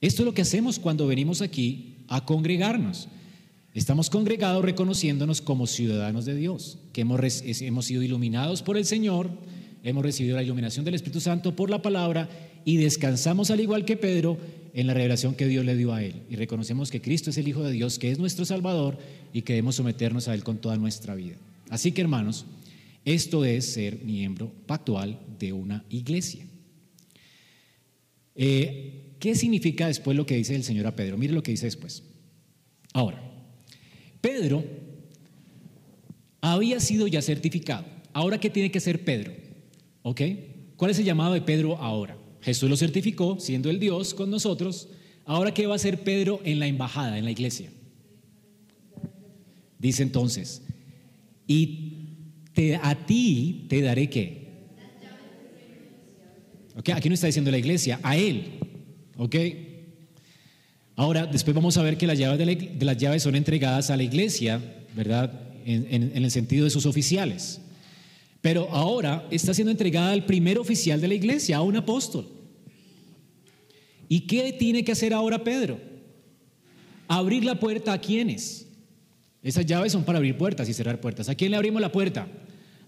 [0.00, 3.08] Esto es lo que hacemos cuando venimos aquí a congregarnos.
[3.72, 7.20] Estamos congregados reconociéndonos como ciudadanos de Dios, que hemos,
[7.62, 9.30] hemos sido iluminados por el Señor,
[9.84, 12.28] hemos recibido la iluminación del Espíritu Santo por la palabra
[12.64, 14.36] y descansamos al igual que Pedro
[14.74, 16.22] en la revelación que Dios le dio a él.
[16.28, 18.98] Y reconocemos que Cristo es el Hijo de Dios, que es nuestro Salvador
[19.32, 21.36] y que debemos someternos a Él con toda nuestra vida.
[21.68, 22.46] Así que hermanos,
[23.04, 26.44] esto es ser miembro pactual de una iglesia.
[28.34, 31.18] Eh, ¿Qué significa después lo que dice el Señor a Pedro?
[31.18, 32.02] Mire lo que dice después.
[32.94, 33.22] Ahora,
[34.22, 34.64] Pedro
[36.40, 37.84] había sido ya certificado.
[38.14, 39.32] Ahora, ¿qué tiene que hacer Pedro?
[40.02, 40.22] ¿Ok?
[40.76, 42.16] ¿Cuál es el llamado de Pedro ahora?
[42.40, 44.88] Jesús lo certificó, siendo el Dios con nosotros.
[45.26, 47.70] Ahora, ¿qué va a hacer Pedro en la embajada, en la iglesia?
[49.78, 50.62] Dice entonces,
[51.46, 51.90] y
[52.82, 54.48] a ti te daré qué.
[56.76, 58.59] Okay, aquí no está diciendo la iglesia, a él.
[59.20, 59.36] ¿Ok?
[60.96, 64.02] Ahora, después vamos a ver que las llaves, de, las llaves son entregadas a la
[64.02, 64.62] iglesia,
[64.96, 65.30] ¿verdad?
[65.66, 67.60] en el sentido de sus oficiales.
[68.40, 72.26] Pero ahora está siendo entregada al primer oficial de la iglesia, a un apóstol.
[74.08, 75.78] ¿Y qué tiene que hacer ahora Pedro?
[77.06, 78.68] Abrir la puerta a quienes.
[79.42, 81.28] Esas llaves son para abrir puertas y cerrar puertas.
[81.28, 82.26] ¿A quién le abrimos la puerta?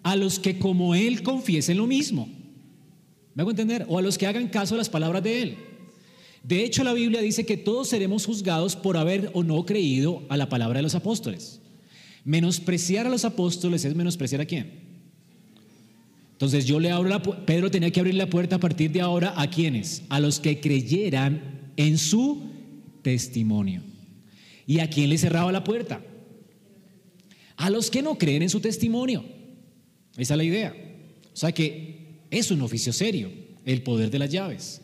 [0.03, 2.27] A los que como él confiesen lo mismo.
[3.35, 3.85] ¿Me hago entender?
[3.87, 5.72] O a los que hagan caso a las palabras de él.
[6.43, 10.37] De hecho, la Biblia dice que todos seremos juzgados por haber o no creído a
[10.37, 11.61] la palabra de los apóstoles.
[12.25, 14.83] Menospreciar a los apóstoles es menospreciar a quién?
[16.33, 19.33] Entonces yo le abro la Pedro tenía que abrir la puerta a partir de ahora
[19.37, 20.03] a quienes?
[20.09, 22.43] A los que creyeran en su
[23.03, 23.83] testimonio.
[24.67, 26.03] ¿Y a quién le cerraba la puerta?
[27.57, 29.25] A los que no creen en su testimonio.
[30.17, 30.75] Esa es la idea.
[31.33, 33.31] O sea que es un oficio serio,
[33.65, 34.81] el poder de las llaves.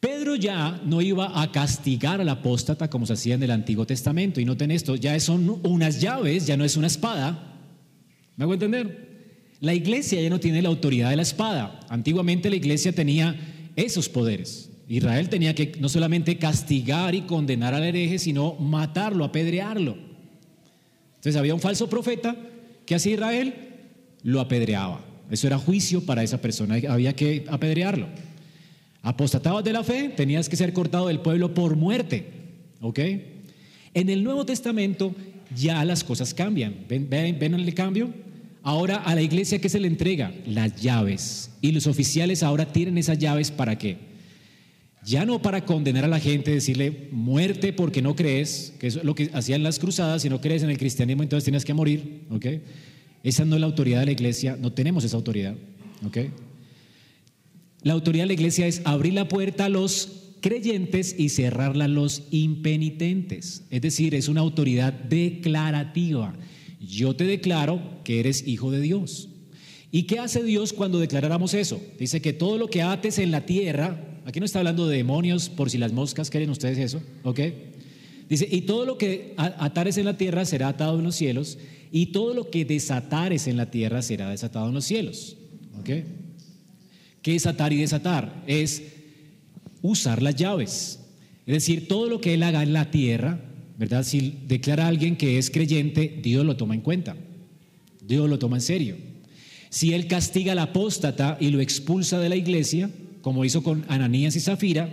[0.00, 4.40] Pedro ya no iba a castigar al apóstata como se hacía en el Antiguo Testamento.
[4.40, 7.56] Y noten esto, ya son unas llaves, ya no es una espada.
[8.36, 9.08] ¿Me hago entender?
[9.60, 11.80] La iglesia ya no tiene la autoridad de la espada.
[11.88, 13.34] Antiguamente la iglesia tenía
[13.74, 14.70] esos poderes.
[14.88, 19.98] Israel tenía que no solamente castigar y condenar al hereje, sino matarlo, apedrearlo.
[21.16, 22.36] Entonces había un falso profeta
[22.86, 23.54] que hacía Israel,
[24.22, 25.04] lo apedreaba.
[25.30, 28.06] Eso era juicio para esa persona, había que apedrearlo.
[29.02, 32.26] Apostatabas de la fe, tenías que ser cortado del pueblo por muerte.
[32.80, 32.98] ¿Ok?
[33.94, 35.14] En el Nuevo Testamento
[35.54, 36.84] ya las cosas cambian.
[36.88, 38.12] ¿Ven, ven, ven el cambio?
[38.62, 41.50] Ahora a la iglesia que se le entrega las llaves.
[41.60, 44.08] Y los oficiales ahora tienen esas llaves para qué?
[45.04, 49.14] Ya no para condenar a la gente, decirle muerte porque no crees, que es lo
[49.14, 52.46] que hacían las cruzadas, si no crees en el cristianismo entonces tienes que morir, ¿ok?
[53.22, 55.54] Esa no es la autoridad de la iglesia, no tenemos esa autoridad,
[56.04, 56.18] ¿ok?
[57.82, 61.88] La autoridad de la iglesia es abrir la puerta a los creyentes y cerrarla a
[61.88, 63.64] los impenitentes.
[63.70, 66.34] Es decir, es una autoridad declarativa
[66.80, 69.28] yo te declaro que eres hijo de Dios.
[69.90, 71.80] ¿Y qué hace Dios cuando declaráramos eso?
[71.98, 75.48] Dice que todo lo que ates en la tierra, aquí no está hablando de demonios,
[75.48, 77.40] por si las moscas quieren ustedes eso, ¿ok?
[78.28, 81.58] Dice, y todo lo que atares en la tierra será atado en los cielos,
[81.90, 85.38] y todo lo que desatares en la tierra será desatado en los cielos,
[85.80, 85.90] ¿ok?
[87.22, 88.42] ¿Qué es atar y desatar?
[88.46, 88.82] Es
[89.82, 91.00] usar las llaves.
[91.46, 93.40] Es decir, todo lo que Él haga en la tierra,
[93.78, 94.04] ¿verdad?
[94.04, 97.16] Si declara a alguien que es creyente, Dios lo toma en cuenta.
[98.00, 98.96] Dios lo toma en serio.
[99.70, 102.90] Si Él castiga al apóstata y lo expulsa de la iglesia,
[103.22, 104.88] como hizo con Ananías y Zafira,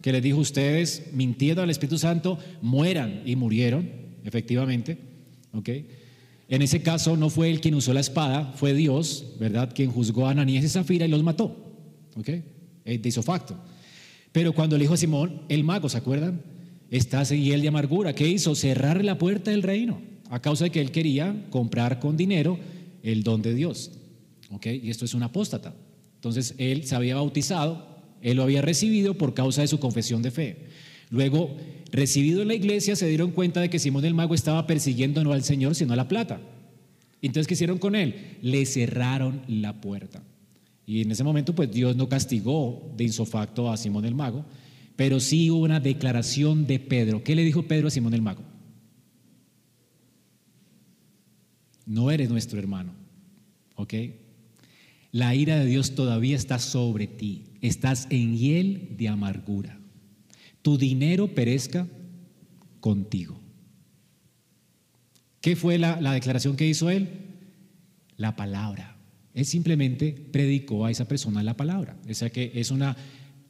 [0.00, 3.90] que les dijo ustedes, mintiendo al Espíritu Santo, mueran y murieron,
[4.24, 4.98] efectivamente.
[5.54, 5.68] ¿ok?
[6.48, 9.72] En ese caso no fue él quien usó la espada, fue Dios, ¿verdad?
[9.74, 11.63] Quien juzgó a Ananías y Zafira y los mató.
[12.16, 12.28] ¿Ok?
[12.28, 13.56] Eh, de facto.
[14.32, 16.42] Pero cuando le dijo a Simón, el mago, ¿se acuerdan?
[16.90, 18.14] Estás en hiel de amargura.
[18.14, 18.54] ¿Qué hizo?
[18.54, 20.00] Cerrar la puerta del reino
[20.30, 22.58] a causa de que él quería comprar con dinero
[23.02, 23.92] el don de Dios.
[24.50, 24.66] ¿Ok?
[24.66, 25.74] Y esto es un apóstata.
[26.16, 27.86] Entonces él se había bautizado,
[28.22, 30.56] él lo había recibido por causa de su confesión de fe.
[31.10, 31.56] Luego,
[31.92, 35.32] recibido en la iglesia, se dieron cuenta de que Simón el mago estaba persiguiendo no
[35.32, 36.40] al Señor, sino a la plata.
[37.22, 38.38] Entonces, ¿qué hicieron con él?
[38.42, 40.22] Le cerraron la puerta.
[40.86, 44.44] Y en ese momento, pues Dios no castigó de insofacto a Simón el mago,
[44.96, 47.24] pero sí hubo una declaración de Pedro.
[47.24, 48.42] ¿Qué le dijo Pedro a Simón el mago?
[51.86, 52.92] No eres nuestro hermano,
[53.76, 53.94] ¿ok?
[55.12, 57.44] La ira de Dios todavía está sobre ti.
[57.60, 59.78] Estás en hiel de amargura
[60.64, 61.86] tu dinero perezca
[62.80, 63.38] contigo.
[65.42, 67.36] ¿Qué fue la, declaración que hizo él?
[68.16, 68.93] La palabra.
[69.34, 71.96] Él simplemente predicó a esa persona la palabra.
[72.08, 72.96] O sea que es una,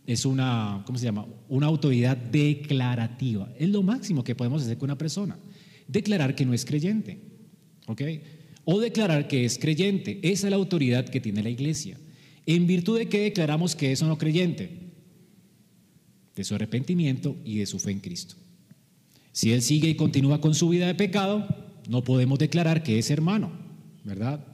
[0.07, 1.27] es una, ¿cómo se llama?
[1.49, 3.53] Una autoridad declarativa.
[3.59, 5.39] Es lo máximo que podemos hacer con una persona.
[5.87, 7.19] Declarar que no es creyente.
[7.87, 8.03] ¿Ok?
[8.65, 10.21] O declarar que es creyente.
[10.23, 11.99] Esa es la autoridad que tiene la iglesia.
[12.47, 14.85] ¿En virtud de qué declaramos que es o no creyente?
[16.35, 18.37] de su arrepentimiento y de su fe en Cristo.
[19.33, 21.47] Si él sigue y continúa con su vida de pecado,
[21.89, 23.53] no podemos declarar que es hermano,
[24.05, 24.45] ¿verdad?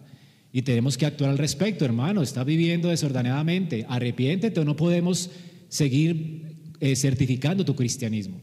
[0.52, 5.30] Y tenemos que actuar al respecto, hermano, está viviendo desordenadamente, arrepiéntete o no podemos
[5.68, 8.40] seguir eh, certificando tu cristianismo.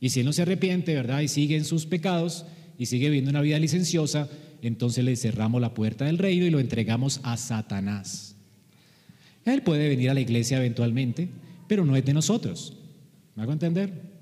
[0.00, 1.20] Y si él no se arrepiente, ¿verdad?
[1.20, 2.44] Y sigue en sus pecados
[2.78, 4.28] y sigue viviendo una vida licenciosa,
[4.62, 8.36] entonces le cerramos la puerta del reino y lo entregamos a Satanás.
[9.44, 11.28] Él puede venir a la iglesia eventualmente,
[11.68, 12.76] pero no es de nosotros.
[13.34, 14.19] ¿Me hago entender?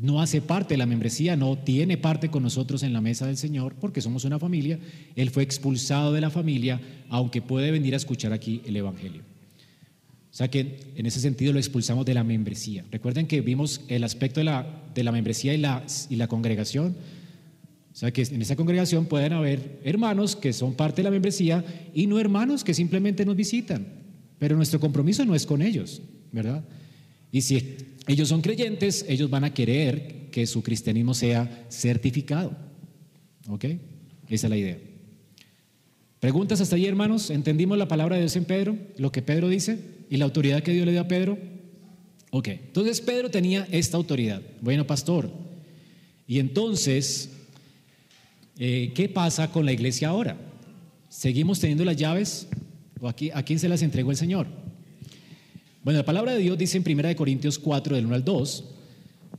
[0.00, 3.36] No hace parte de la membresía, no tiene parte con nosotros en la mesa del
[3.36, 4.78] Señor porque somos una familia.
[5.14, 9.22] Él fue expulsado de la familia, aunque puede venir a escuchar aquí el Evangelio.
[9.22, 12.84] O sea que en ese sentido lo expulsamos de la membresía.
[12.90, 16.96] Recuerden que vimos el aspecto de la, de la membresía y la, y la congregación.
[17.92, 21.64] O sea que en esa congregación pueden haber hermanos que son parte de la membresía
[21.94, 23.86] y no hermanos que simplemente nos visitan.
[24.38, 26.02] Pero nuestro compromiso no es con ellos.
[26.34, 26.64] ¿verdad?
[27.30, 32.56] Y si ellos son creyentes, ellos van a querer que su cristianismo sea certificado.
[33.48, 33.64] ¿Ok?
[34.28, 34.78] Esa es la idea.
[36.20, 37.30] ¿Preguntas hasta ahí, hermanos?
[37.30, 38.76] ¿Entendimos la palabra de Dios en Pedro?
[38.96, 39.78] ¿Lo que Pedro dice?
[40.08, 41.38] ¿Y la autoridad que Dios le dio a Pedro?
[42.30, 42.48] Ok.
[42.48, 44.42] Entonces Pedro tenía esta autoridad.
[44.60, 45.30] Bueno, pastor.
[46.26, 47.30] Y entonces,
[48.58, 50.36] eh, ¿qué pasa con la iglesia ahora?
[51.08, 52.48] ¿Seguimos teniendo las llaves?
[53.00, 54.46] ¿O aquí, a quién se las entregó el Señor?
[55.84, 58.64] Bueno, la palabra de Dios dice en 1 Corintios 4, del 1 al 2.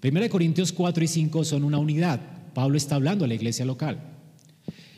[0.04, 2.22] 1 Corintios 4 y 5 son una unidad.
[2.54, 4.00] Pablo está hablando a la iglesia local.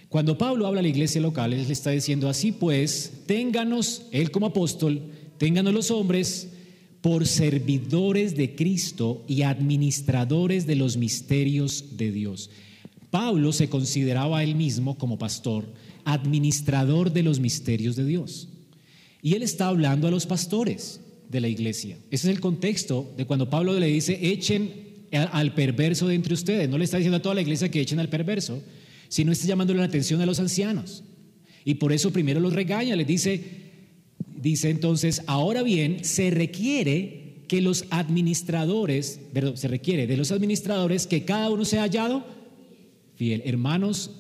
[0.10, 4.30] Cuando Pablo habla a la iglesia local, él le está diciendo, así pues, ténganos, él
[4.30, 5.02] como apóstol,
[5.38, 6.50] ténganos los hombres
[7.00, 12.50] por servidores de Cristo y administradores de los misterios de Dios.
[13.10, 15.64] Pablo se consideraba él mismo como pastor,
[16.04, 18.50] administrador de los misterios de Dios.
[19.22, 21.00] Y él está hablando a los pastores
[21.30, 21.98] de la iglesia.
[22.12, 26.70] Ese es el contexto de cuando Pablo le dice, echen al perverso de entre ustedes.
[26.70, 28.62] No le está diciendo a toda la iglesia que echen al perverso,
[29.10, 31.04] sino está llamándole la atención a los ancianos.
[31.66, 33.42] Y por eso primero los regaña, les dice,
[34.36, 41.08] dice entonces, ahora bien, se requiere que los administradores, perdón, se requiere de los administradores
[41.08, 42.26] que cada uno sea hallado
[43.16, 43.42] fiel.
[43.46, 44.12] Hermanos,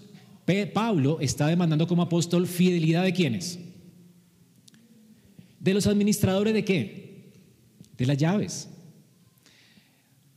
[0.73, 3.59] Pablo está demandando como apóstol fidelidad de quienes?
[5.59, 7.31] ¿De los administradores de qué?
[7.97, 8.69] De las llaves.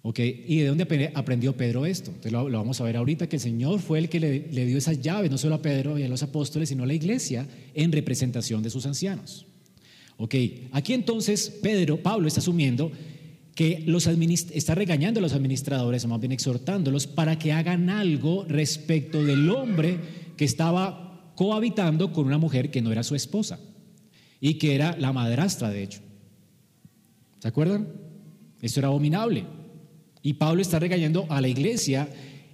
[0.02, 0.18] ¿Ok?
[0.18, 2.10] ¿Y de dónde aprendió Pedro esto?
[2.10, 5.00] Entonces lo, vamos a ver ahorita, que el Señor fue el que le, dio esas
[5.00, 8.62] llaves, no solo a Pedro y a los apóstoles, sino a la iglesia en representación
[8.62, 9.46] de sus ancianos.
[10.16, 10.34] ¿Ok?
[10.72, 12.90] Aquí entonces Pedro, Pablo está asumiendo
[13.54, 18.46] que los está regañando a los administradores, o más bien exhortándolos, para que hagan algo
[18.48, 19.98] respecto del hombre
[20.38, 23.58] que estaba cohabitando con una mujer que no era su esposa
[24.40, 26.00] y que era la madrastra, de hecho.
[27.38, 27.88] ¿Se acuerdan?
[28.62, 29.44] Esto era abominable.
[30.22, 32.08] Y Pablo está regañando a la iglesia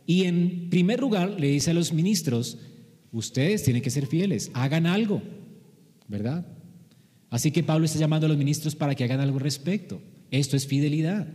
[0.06, 2.58] y en primer lugar le dice a los ministros,
[3.12, 5.22] ustedes tienen que ser fieles, hagan algo,
[6.06, 6.46] ¿verdad?
[7.28, 10.00] Así que Pablo está llamando a los ministros para que hagan algo al respecto.
[10.30, 11.26] Esto es fidelidad.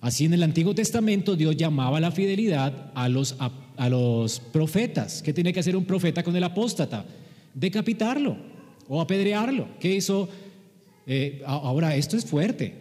[0.00, 5.22] Así en el Antiguo Testamento Dios llamaba la fidelidad a los, a, los profetas.
[5.22, 7.04] ¿Qué tiene que hacer un profeta con el apóstata?
[7.54, 8.36] Decapitarlo
[8.88, 9.68] o apedrearlo.
[9.78, 10.28] ¿Qué hizo?
[11.06, 12.74] Eh, ahora, esto es fuerte.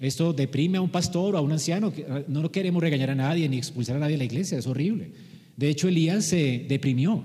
[0.00, 1.92] Esto deprime a un pastor o a un anciano.
[2.28, 5.12] No queremos regañar a nadie ni expulsar a nadie de la iglesia, es horrible.
[5.56, 7.22] De hecho, Elías se deprimió,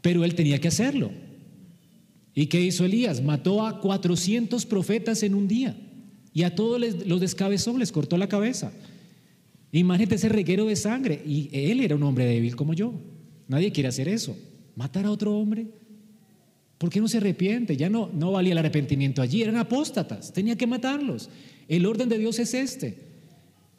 [0.00, 1.10] pero él tenía que hacerlo.
[2.34, 3.22] ¿Y qué hizo Elías?
[3.22, 5.76] Mató a 400 profetas en un día
[6.32, 8.72] y a todos los descabezó, les cortó la cabeza.
[9.72, 11.20] Imagínate ese reguero de sangre.
[11.26, 12.94] Y él era un hombre débil como yo.
[13.48, 14.36] Nadie quiere hacer eso.
[14.76, 15.66] Matar a otro hombre.
[16.78, 17.76] ¿Por qué no se arrepiente?
[17.76, 19.42] Ya no, no valía el arrepentimiento allí.
[19.42, 20.32] Eran apóstatas.
[20.32, 21.28] Tenía que matarlos.
[21.66, 23.08] El orden de Dios es este.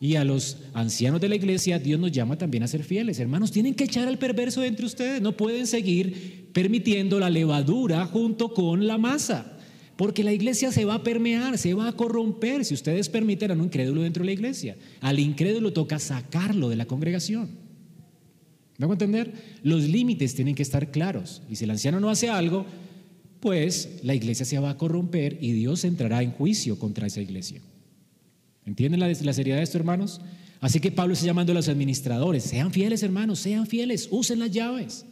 [0.02, 3.20] Y a los ancianos de la iglesia Dios nos llama también a ser fieles.
[3.20, 5.22] Hermanos, tienen que echar al perverso entre ustedes.
[5.22, 9.58] No pueden seguir permitiendo la levadura junto con la masa.
[9.96, 13.54] Porque la iglesia se va a permear, se va a corromper si ustedes permiten a
[13.54, 14.78] un incrédulo dentro de la iglesia.
[15.02, 17.50] Al incrédulo toca sacarlo de la congregación.
[18.78, 19.34] ¿Me a entender?
[19.62, 21.42] Los límites tienen que estar claros.
[21.50, 22.66] Y si el anciano no hace algo,
[23.40, 27.62] pues la iglesia se va a corromper y Dios entrará en juicio contra esa iglesia.
[28.66, 30.22] ¿Entienden la, seriedad de esto, hermanos?
[30.62, 34.52] Así que Pablo está llamando a los administradores, sean fieles, hermanos, sean fieles, usen las
[34.52, 35.06] llaves.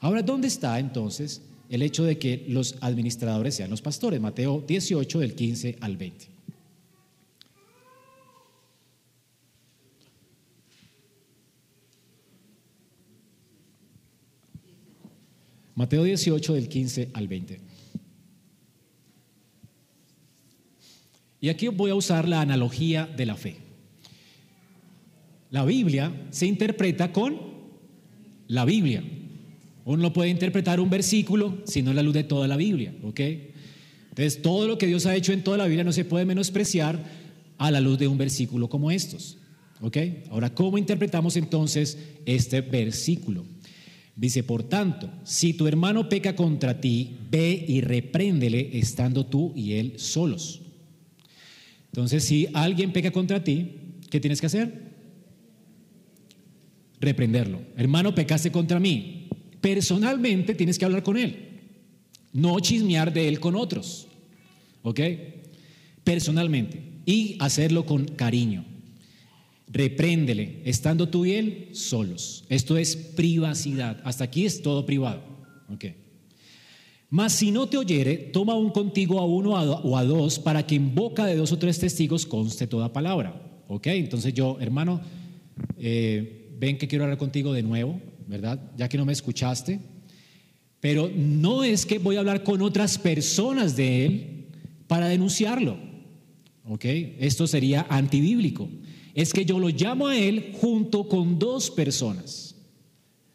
[0.00, 4.20] Ahora, ¿dónde está entonces el hecho de que los administradores sean los pastores.
[4.20, 6.26] Mateo 18 del 15 al 20.
[15.74, 17.60] Mateo 18 del 15 al 20.
[21.40, 23.56] Y aquí voy a usar la analogía de la fe.
[25.50, 27.36] La Biblia se interpreta con
[28.46, 29.02] la Biblia.
[29.84, 33.20] Uno no puede interpretar un versículo sino la luz de toda la Biblia, ¿ok?
[34.10, 37.02] Entonces, todo lo que Dios ha hecho en toda la Biblia no se puede menospreciar
[37.58, 39.38] a la luz de un versículo como estos,
[39.80, 39.96] ¿ok?
[40.30, 43.44] Ahora, ¿cómo interpretamos entonces este versículo?
[44.14, 49.72] Dice, por tanto, si tu hermano peca contra ti, ve y repréndele estando tú y
[49.74, 50.60] él solos.
[51.86, 54.92] Entonces, si alguien peca contra ti, ¿qué tienes que hacer?
[57.00, 57.62] Reprenderlo.
[57.76, 59.22] Hermano, pecaste contra mí
[59.62, 61.60] Personalmente tienes que hablar con él,
[62.32, 64.08] no chismear de él con otros.
[64.82, 65.00] ¿Ok?
[66.02, 66.82] Personalmente.
[67.06, 68.64] Y hacerlo con cariño.
[69.72, 72.44] Repréndele, estando tú y él solos.
[72.48, 74.00] Esto es privacidad.
[74.04, 75.22] Hasta aquí es todo privado.
[75.72, 75.86] ¿Ok?
[77.08, 80.74] Mas si no te oyere, toma un contigo a uno o a dos para que
[80.74, 83.62] en boca de dos o tres testigos conste toda palabra.
[83.68, 83.86] ¿Ok?
[83.88, 85.00] Entonces yo, hermano,
[85.78, 88.00] eh, ven que quiero hablar contigo de nuevo.
[88.32, 88.60] ¿verdad?
[88.76, 89.78] Ya que no me escuchaste.
[90.80, 94.46] Pero no es que voy a hablar con otras personas de él
[94.86, 95.76] para denunciarlo.
[96.64, 96.84] ¿Ok?
[96.84, 98.68] Esto sería antibíblico.
[99.14, 102.54] Es que yo lo llamo a él junto con dos personas.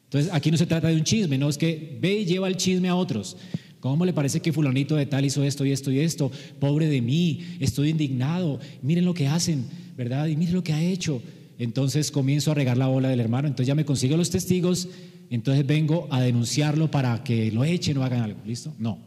[0.06, 2.58] Entonces, aquí no se trata de un chisme, no es que ve y lleva el
[2.58, 3.38] chisme a otros.
[3.80, 6.32] ¿Cómo le parece que fulanito de tal hizo esto y esto y esto?
[6.60, 8.60] Pobre de mí, estoy indignado.
[8.82, 9.66] Miren lo que hacen,
[9.96, 10.28] ¿verdad?
[10.28, 11.22] Y miren lo que ha hecho
[11.60, 14.90] entonces comienzo a regar la bola del hermano, entonces ya me consigo los testigos,
[15.30, 18.74] entonces vengo a denunciarlo para que lo echen o hagan algo, ¿listo?
[18.78, 19.00] No.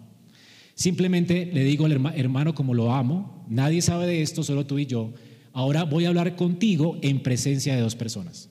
[0.75, 4.87] Simplemente le digo al hermano como lo amo, nadie sabe de esto, solo tú y
[4.87, 5.13] yo,
[5.53, 8.51] ahora voy a hablar contigo en presencia de dos personas.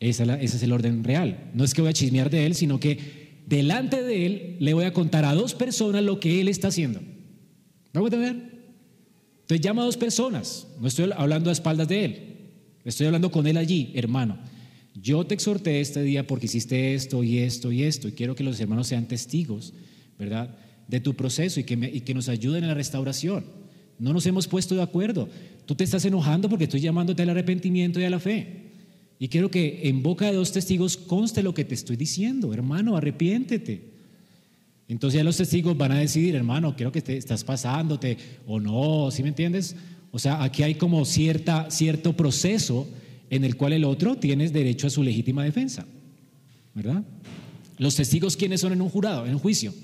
[0.00, 1.50] ese es el orden real.
[1.54, 4.84] No es que voy a chismear de él, sino que delante de él le voy
[4.84, 7.00] a contar a dos personas lo que él está haciendo.
[7.92, 8.58] ¿Me voy a entender?
[9.40, 12.36] Entonces llama a dos personas, no estoy hablando a espaldas de él.
[12.84, 14.38] Estoy hablando con él allí, hermano.
[14.94, 18.44] Yo te exhorté este día porque hiciste esto y esto y esto, y quiero que
[18.44, 19.72] los hermanos sean testigos,
[20.18, 20.56] ¿verdad?
[20.86, 23.44] De tu proceso y que, y que nos ayuden en la restauración.
[23.98, 25.28] No nos hemos puesto de acuerdo.
[25.66, 28.68] Tú te estás enojando porque estoy llamándote al arrepentimiento y a la fe.
[29.18, 32.96] Y quiero que en boca de dos testigos conste lo que te estoy diciendo, hermano,
[32.96, 33.82] arrepiéntete.
[34.86, 39.10] Entonces ya los testigos van a decidir, hermano, creo que te estás pasándote o no,
[39.10, 39.76] ¿sí me entiendes?
[40.12, 42.88] O sea, aquí hay como cierta, cierto proceso
[43.28, 45.86] en el cual el otro tiene derecho a su legítima defensa.
[46.74, 47.02] ¿Verdad?
[47.76, 49.74] Los testigos, ¿quiénes son en un jurado, en un juicio?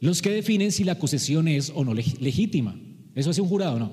[0.00, 2.74] Los que definen si la acusación es o no legítima.
[3.14, 3.92] Eso hace un jurado, ¿no?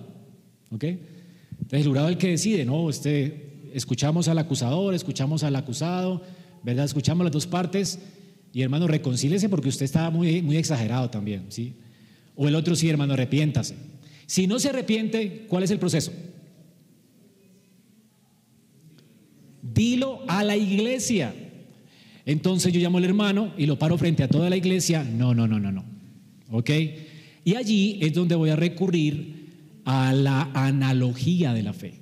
[0.72, 0.84] ¿Ok?
[0.84, 2.90] Entonces el jurado es el que decide, ¿no?
[2.90, 6.22] Este, escuchamos al acusador, escuchamos al acusado,
[6.64, 6.86] ¿verdad?
[6.86, 8.00] Escuchamos las dos partes
[8.54, 11.76] y hermano, reconcílese porque usted está muy, muy exagerado también, ¿sí?
[12.36, 13.76] O el otro sí, hermano, arrepiéntase.
[14.26, 16.14] Si no se arrepiente, ¿cuál es el proceso?
[19.62, 21.34] Dilo a la iglesia.
[22.26, 25.04] Entonces yo llamo al hermano y lo paro frente a toda la iglesia.
[25.04, 25.97] No, no, no, no, no.
[26.52, 26.70] ¿Ok?
[27.46, 29.48] Y allí es donde voy a recurrir
[29.86, 31.94] a la analogía de la fe.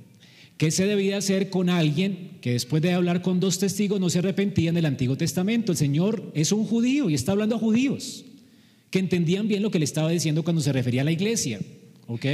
[0.57, 4.19] ¿Qué se debía hacer con alguien que después de hablar con dos testigos no se
[4.19, 5.71] arrepentía en el Antiguo Testamento?
[5.71, 8.25] El Señor es un judío y está hablando a judíos
[8.89, 11.59] que entendían bien lo que le estaba diciendo cuando se refería a la iglesia.
[12.07, 12.25] ¿Ok?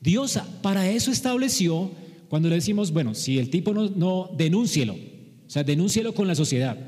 [0.00, 1.90] Dios para eso estableció,
[2.28, 6.36] cuando le decimos, bueno, si el tipo no, no denúncielo, o sea, denúncielo con la
[6.36, 6.78] sociedad.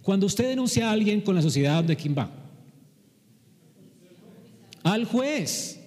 [0.00, 2.43] Cuando usted denuncia a alguien con la sociedad, ¿de quién va?
[4.84, 5.80] Al juez,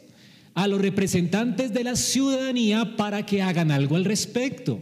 [0.53, 4.81] a los representantes de la ciudadanía para que hagan algo al respecto.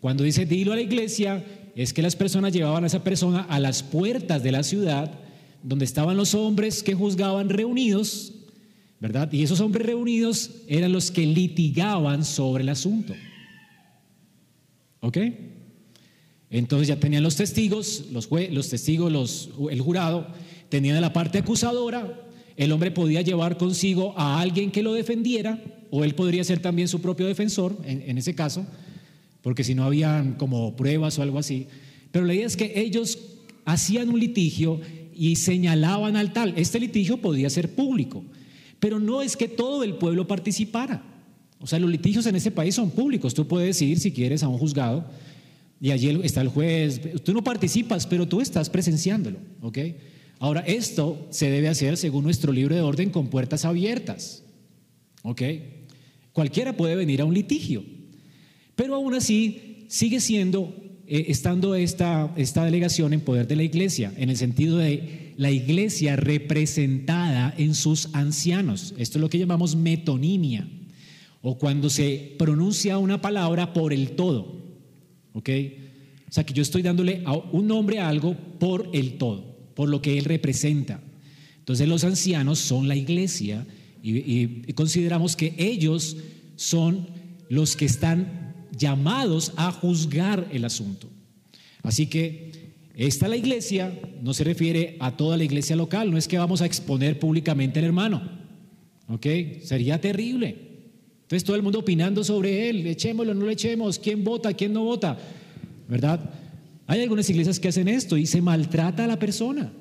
[0.00, 3.58] Cuando dice dilo a la iglesia, es que las personas llevaban a esa persona a
[3.58, 5.18] las puertas de la ciudad
[5.64, 8.34] donde estaban los hombres que juzgaban reunidos,
[9.00, 9.32] ¿verdad?
[9.32, 13.14] Y esos hombres reunidos eran los que litigaban sobre el asunto.
[15.00, 15.18] ¿Ok?
[16.50, 20.28] Entonces ya tenían los testigos, los, los testigos, los, el jurado,
[20.68, 22.23] tenían la parte acusadora,
[22.56, 26.88] el hombre podía llevar consigo a alguien que lo defendiera, o él podría ser también
[26.88, 28.66] su propio defensor, en, ese caso,
[29.42, 31.66] porque si no habían como pruebas o algo así.
[32.10, 33.18] Pero la idea es que ellos
[33.64, 34.80] hacían un litigio
[35.14, 36.54] y señalaban al tal.
[36.56, 38.24] Este litigio podía ser público,
[38.80, 41.02] pero no es que todo el pueblo participara.
[41.60, 43.32] O sea, los litigios en ese país son públicos.
[43.34, 45.06] Tú puedes ir, si quieres, a un juzgado
[45.80, 47.00] y allí está el juez.
[47.22, 49.38] Tú no participas, pero tú estás presenciándolo.
[49.62, 49.78] ¿ok?
[50.38, 54.42] Ahora, esto se debe hacer según nuestro libro de orden con puertas abiertas.
[55.22, 55.42] ¿Ok?
[56.32, 57.84] Cualquiera puede venir a un litigio,
[58.74, 60.74] pero aún así sigue siendo
[61.06, 65.50] eh, estando esta, esta delegación en poder de la iglesia, en el sentido de la
[65.50, 68.94] iglesia representada en sus ancianos.
[68.96, 70.66] Esto es lo que llamamos metonimia,
[71.42, 74.62] o cuando se pronuncia una palabra por el todo.
[75.34, 75.50] ¿Ok?
[76.28, 77.22] O sea que yo estoy dándole
[77.52, 81.00] un nombre a algo por el todo, por lo que él representa.
[81.58, 83.66] Entonces los ancianos son la iglesia
[84.02, 86.16] y consideramos que ellos
[86.56, 87.06] son
[87.48, 91.08] los que están llamados a juzgar el asunto.
[91.82, 92.52] Así que
[92.94, 96.62] esta la iglesia no se refiere a toda la iglesia local, no es que vamos
[96.62, 98.22] a exponer públicamente al hermano,
[99.08, 99.26] ¿ok?
[99.62, 100.56] Sería terrible.
[101.22, 104.84] Entonces todo el mundo opinando sobre él, echémoslo, no lo echemos, quién vota, quién no
[104.84, 105.18] vota,
[105.88, 106.20] ¿verdad?
[106.86, 109.72] Hay algunas iglesias que hacen esto y se maltrata a la persona.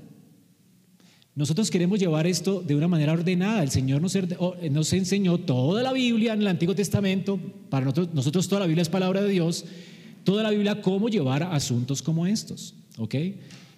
[1.35, 3.63] Nosotros queremos llevar esto de una manera ordenada.
[3.63, 4.15] El Señor nos,
[4.69, 7.39] nos, enseñó toda la Biblia en el Antiguo Testamento.
[7.69, 9.65] Para nosotros, nosotros, toda la Biblia es palabra de Dios.
[10.23, 12.75] Toda la Biblia cómo llevar asuntos como estos.
[12.99, 13.15] ¿Ok?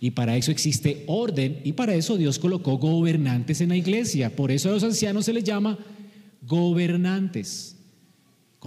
[0.02, 4.36] Y para eso existe orden y para eso Dios colocó gobernantes en la iglesia.
[4.36, 5.80] Por eso a los ancianos se les llama
[6.46, 7.75] gobernantes.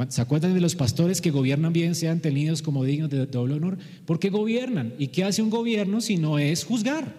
[0.09, 3.79] ¿Se acuerdan de los pastores que gobiernan bien, sean tenidos como dignos de doble honor?
[4.07, 4.95] Porque gobiernan.
[4.99, 7.15] ¿Y qué hace un gobierno si no es juzgar?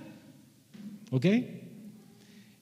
[1.12, 1.26] ¿Ok?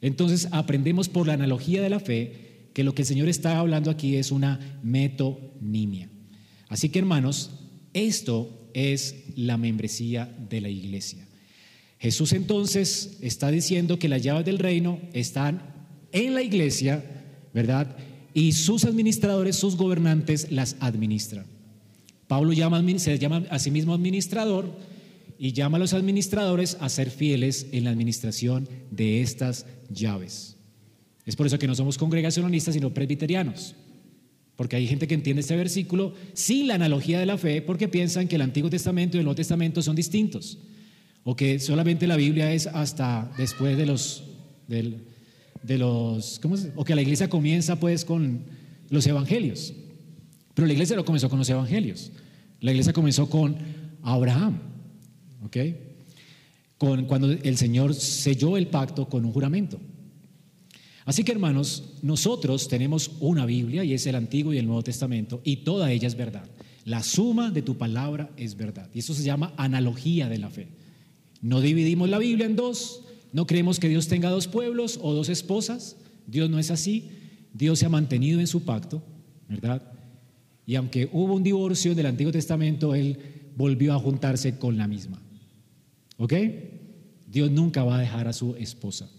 [0.02, 3.90] Entonces aprendemos por la analogía de la fe que lo que el Señor está hablando
[3.90, 6.10] aquí es una metonimia.
[6.70, 7.52] Así que hermanos,
[7.94, 11.28] esto es la membresía de la iglesia.
[12.00, 15.62] Jesús entonces está diciendo que las llaves del reino están
[16.12, 17.04] en la iglesia,
[17.54, 17.98] ¿verdad?
[18.38, 21.48] Y sus administradores, sus gobernantes las administran.
[22.28, 24.78] Pablo llama, se llama a sí mismo administrador
[25.40, 30.56] y llama a los administradores a ser fieles en la administración de estas llaves.
[31.26, 33.74] Es por eso que no somos congregacionalistas, sino presbiterianos.
[34.56, 38.28] Porque hay gente que entiende este versículo sin la analogía de la fe, porque piensan
[38.28, 40.60] que el Antiguo Testamento y el Nuevo Testamento son distintos.
[41.24, 44.26] O que solamente la Biblia es hasta después de los.
[45.68, 48.46] De los ¿cómo O que la iglesia comienza pues con
[48.90, 49.74] los evangelios.
[50.54, 52.12] Pero la iglesia no comenzó con los evangelios.
[52.62, 53.58] La iglesia comenzó con
[54.02, 54.60] Abraham.
[55.44, 55.58] ¿Ok?
[56.78, 59.80] Con, cuando el Señor selló el pacto con un juramento.
[61.06, 65.42] Así que hermanos, nosotros tenemos una Biblia y es el Antiguo y el Nuevo Testamento
[65.44, 66.46] y toda ella es verdad.
[66.86, 68.90] La suma de tu palabra es verdad.
[68.94, 70.70] Y eso se llama analogía de la fe.
[71.42, 75.30] No dividimos la Biblia en dos, no creemos que Dios tenga dos pueblos o dos
[75.30, 75.98] esposas.
[76.26, 77.10] Dios no es así.
[77.54, 79.04] Dios se ha mantenido en su pacto,
[79.48, 79.82] ¿verdad?
[80.66, 83.18] Y aunque hubo un divorcio en el Antiguo Testamento, Él
[83.56, 85.22] volvió a juntarse con la misma.
[86.18, 86.34] ¿Ok?
[87.28, 89.10] Dios nunca va a dejar a su esposa.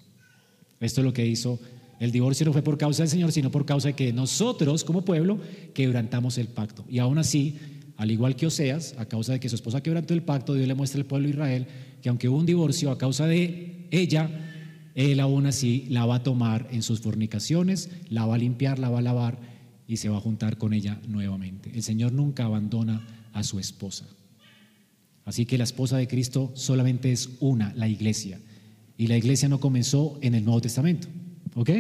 [0.81, 1.59] Esto es lo que hizo.
[2.01, 5.05] El divorcio no fue por causa del Señor, sino por causa de que nosotros, como
[5.05, 5.39] pueblo,
[5.75, 6.85] quebrantamos el pacto.
[6.89, 7.57] Y aún así,
[7.97, 10.75] al igual que Oseas, a causa de que su esposa quebrantó el pacto, Dios le
[10.75, 11.67] muestra al pueblo de Israel
[12.01, 14.31] que aunque hubo un divorcio a causa de ella,
[14.95, 18.91] él aún así la va a tomar en sus fornicaciones, la va a limpiar, la
[18.91, 19.39] va a lavar
[19.87, 21.71] y se va a juntar con ella nuevamente.
[21.75, 24.07] El Señor nunca abandona a su esposa.
[25.25, 28.41] Así que la esposa de Cristo solamente es una, la iglesia.
[28.97, 31.07] Y la iglesia no comenzó en el Nuevo Testamento.
[31.55, 31.71] ¿Ok?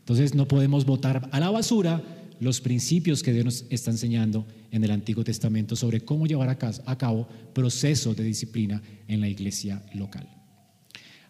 [0.00, 2.02] Entonces no podemos votar a la basura
[2.40, 6.98] los principios que Dios nos está enseñando en el Antiguo Testamento sobre cómo llevar a
[6.98, 10.28] cabo procesos de disciplina en la iglesia local.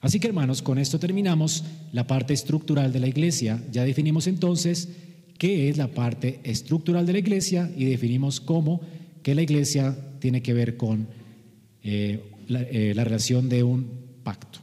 [0.05, 3.65] Así que hermanos, con esto terminamos la parte estructural de la iglesia.
[3.73, 4.91] Ya definimos entonces
[5.39, 8.83] qué es la parte estructural de la iglesia y definimos cómo
[9.23, 11.09] que la iglesia tiene que ver con
[11.83, 13.89] eh, eh, la, relación de un
[14.23, 14.59] pacto.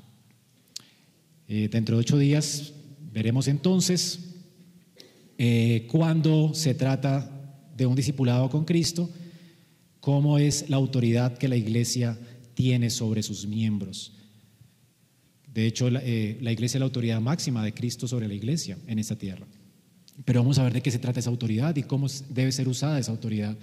[1.48, 2.74] Eh, dentro de ocho días
[3.12, 4.20] veremos entonces
[5.88, 9.10] cuando se trata de un discipulado con Cristo,
[10.00, 12.16] cómo es la autoridad que la iglesia
[12.54, 14.21] tiene sobre sus miembros.
[15.54, 19.18] De hecho, la, iglesia es la autoridad máxima de Cristo sobre la iglesia en esta
[19.18, 19.46] tierra.
[20.24, 23.00] Pero vamos a ver de qué se trata esa autoridad y cómo debe ser usada
[23.00, 23.58] esa autoridad.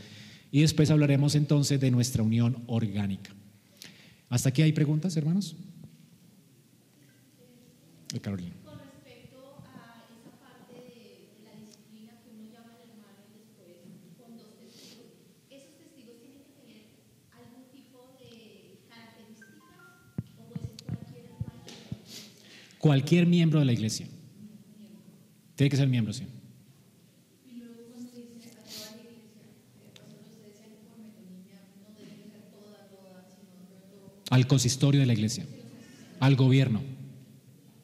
[0.50, 3.34] Y después hablaremos entonces de nuestra unión orgánica.
[4.28, 5.56] ¿Hasta aquí hay preguntas, hermanos?
[8.14, 8.52] Eh, Carolina.
[22.88, 24.06] Cualquier miembro de la iglesia.
[25.56, 26.24] Tiene que ser miembro, sí.
[34.30, 35.44] al consistorio de la iglesia,
[36.18, 36.80] al gobierno.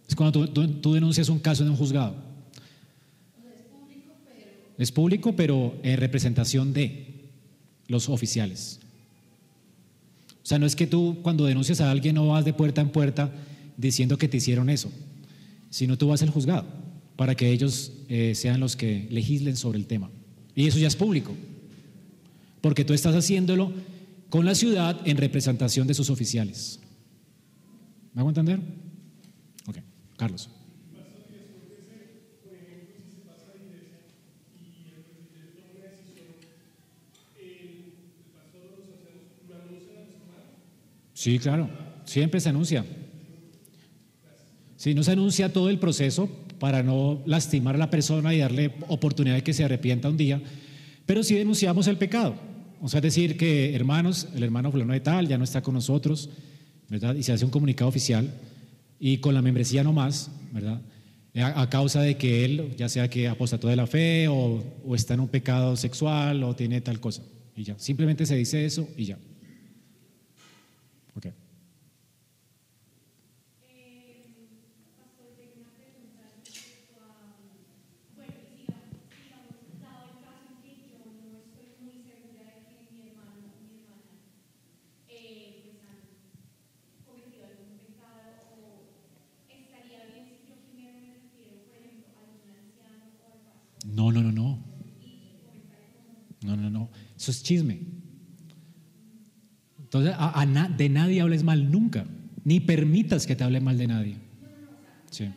[0.08, 2.14] Es cuando tú, denuncias un caso en un juzgado.
[4.78, 7.28] Es público, pero en representación de
[7.88, 8.80] los oficiales.
[10.42, 12.88] O sea, no es que tú cuando denuncias a alguien no vas de puerta en
[12.88, 13.30] puerta
[13.76, 14.90] diciendo que te hicieron eso,
[15.70, 16.66] sino tú vas al juzgado
[17.16, 20.10] para que ellos eh, sean los que legislen sobre el tema.
[20.54, 21.34] Y eso ya es público,
[22.60, 23.72] porque tú estás haciéndolo
[24.30, 26.80] con la ciudad en representación de sus oficiales.
[28.12, 28.60] ¿Me hago entender?
[29.66, 29.78] Ok,
[30.16, 30.48] Carlos.
[41.12, 41.70] Sí, claro,
[42.04, 42.84] siempre se anuncia.
[44.84, 46.28] Si no se anuncia todo el proceso
[46.58, 50.42] para no lastimar a la persona y darle oportunidad de que se arrepienta un día,
[51.06, 52.34] pero sí denunciamos el pecado.
[52.82, 56.28] O sea, decir que, hermanos, el hermano fulano de tal ya no está con nosotros,
[56.90, 57.14] ¿verdad?
[57.14, 58.30] Y se hace un comunicado oficial
[59.00, 60.82] y con la membresía no más, ¿verdad?
[61.34, 64.62] A, causa de que él, ya sea que apostató de la fe o
[64.94, 67.22] está en un pecado sexual o tiene tal cosa.
[67.56, 69.18] Y ya, simplemente se dice eso y ya.
[71.14, 71.32] Okay.
[93.94, 94.58] No, no, no, no.
[96.42, 96.90] No, no, no.
[97.24, 97.78] Eso es chisme.
[99.78, 100.14] Entonces,
[100.76, 102.04] de nadie hables mal nunca.
[102.44, 104.16] Ni permitas que te hable mal de nadie.
[105.10, 105.30] Sí.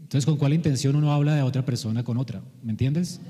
[0.00, 2.42] Entonces, ¿con cuál intención uno habla de otra persona con otra?
[2.60, 3.20] ¿Me entiendes?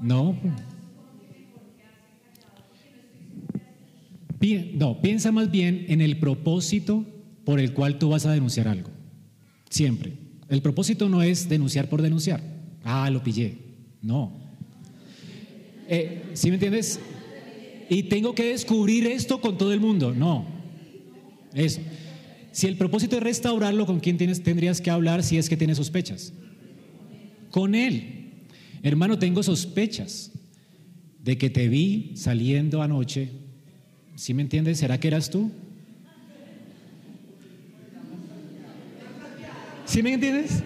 [0.00, 0.36] No.
[4.74, 7.06] No, piensa más bien en el propósito
[7.44, 8.90] por el cual tú vas a denunciar algo.
[9.68, 10.19] Siempre.
[10.50, 12.42] El propósito no es denunciar por denunciar.
[12.82, 13.56] Ah, lo pillé.
[14.02, 14.32] No.
[15.88, 16.98] Eh, ¿Sí me entiendes?
[17.88, 20.12] Y tengo que descubrir esto con todo el mundo.
[20.12, 20.44] No.
[21.54, 21.80] Eso.
[22.52, 25.76] Si el propósito es restaurarlo, ¿con quién tienes, tendrías que hablar si es que tienes
[25.76, 26.32] sospechas?
[27.50, 28.46] Con él.
[28.82, 30.32] Hermano, tengo sospechas
[31.22, 33.30] de que te vi saliendo anoche.
[34.16, 34.78] ¿Sí me entiendes?
[34.78, 35.52] ¿Será que eras tú?
[39.90, 40.62] ¿Sí me entiendes?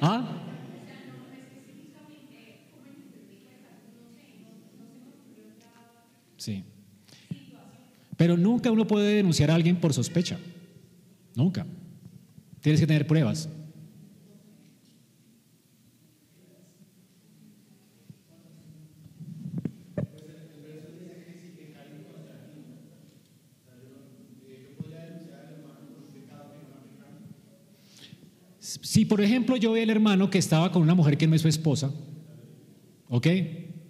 [0.00, 0.24] ¿Ah?
[6.36, 6.64] Sí.
[8.16, 10.36] Pero nunca uno puede denunciar a alguien por sospecha.
[11.36, 11.64] Nunca.
[12.60, 13.48] Tienes que tener pruebas.
[28.80, 31.42] Si, por ejemplo, yo veo al hermano que estaba con una mujer que no es
[31.42, 31.92] su esposa,
[33.08, 33.26] ¿ok?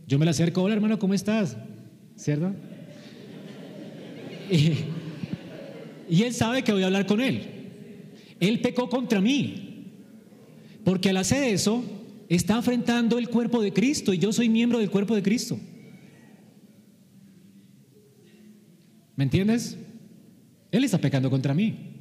[0.06, 1.56] Yo me la acerco, hola hermano, ¿cómo estás?
[2.16, 2.54] ¿Cierto?
[4.50, 4.72] Y,
[6.10, 7.40] y él sabe que voy a hablar con él.
[8.38, 9.86] Él pecó contra mí,
[10.84, 11.82] porque al hacer eso,
[12.28, 15.58] está enfrentando el cuerpo de Cristo y yo soy miembro del cuerpo de Cristo.
[19.16, 19.78] ¿Me entiendes?
[20.70, 21.91] Él está pecando contra mí.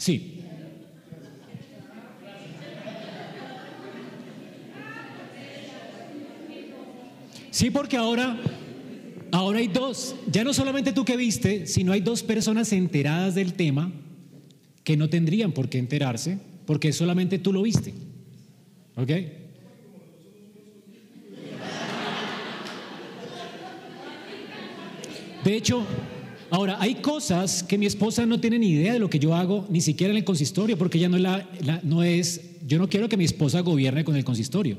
[0.00, 0.38] Sí.
[7.50, 8.40] Sí, porque ahora,
[9.30, 13.52] ahora hay dos, ya no solamente tú que viste, sino hay dos personas enteradas del
[13.52, 13.92] tema
[14.84, 17.92] que no tendrían por qué enterarse, porque solamente tú lo viste.
[18.96, 19.10] ¿Ok?
[25.44, 25.84] De hecho,
[26.50, 29.66] ahora hay cosas que mi esposa no tiene ni idea de lo que yo hago,
[29.70, 33.08] ni siquiera en el consistorio, porque ella no es, la, no es yo no quiero
[33.08, 34.78] que mi esposa gobierne con el consistorio.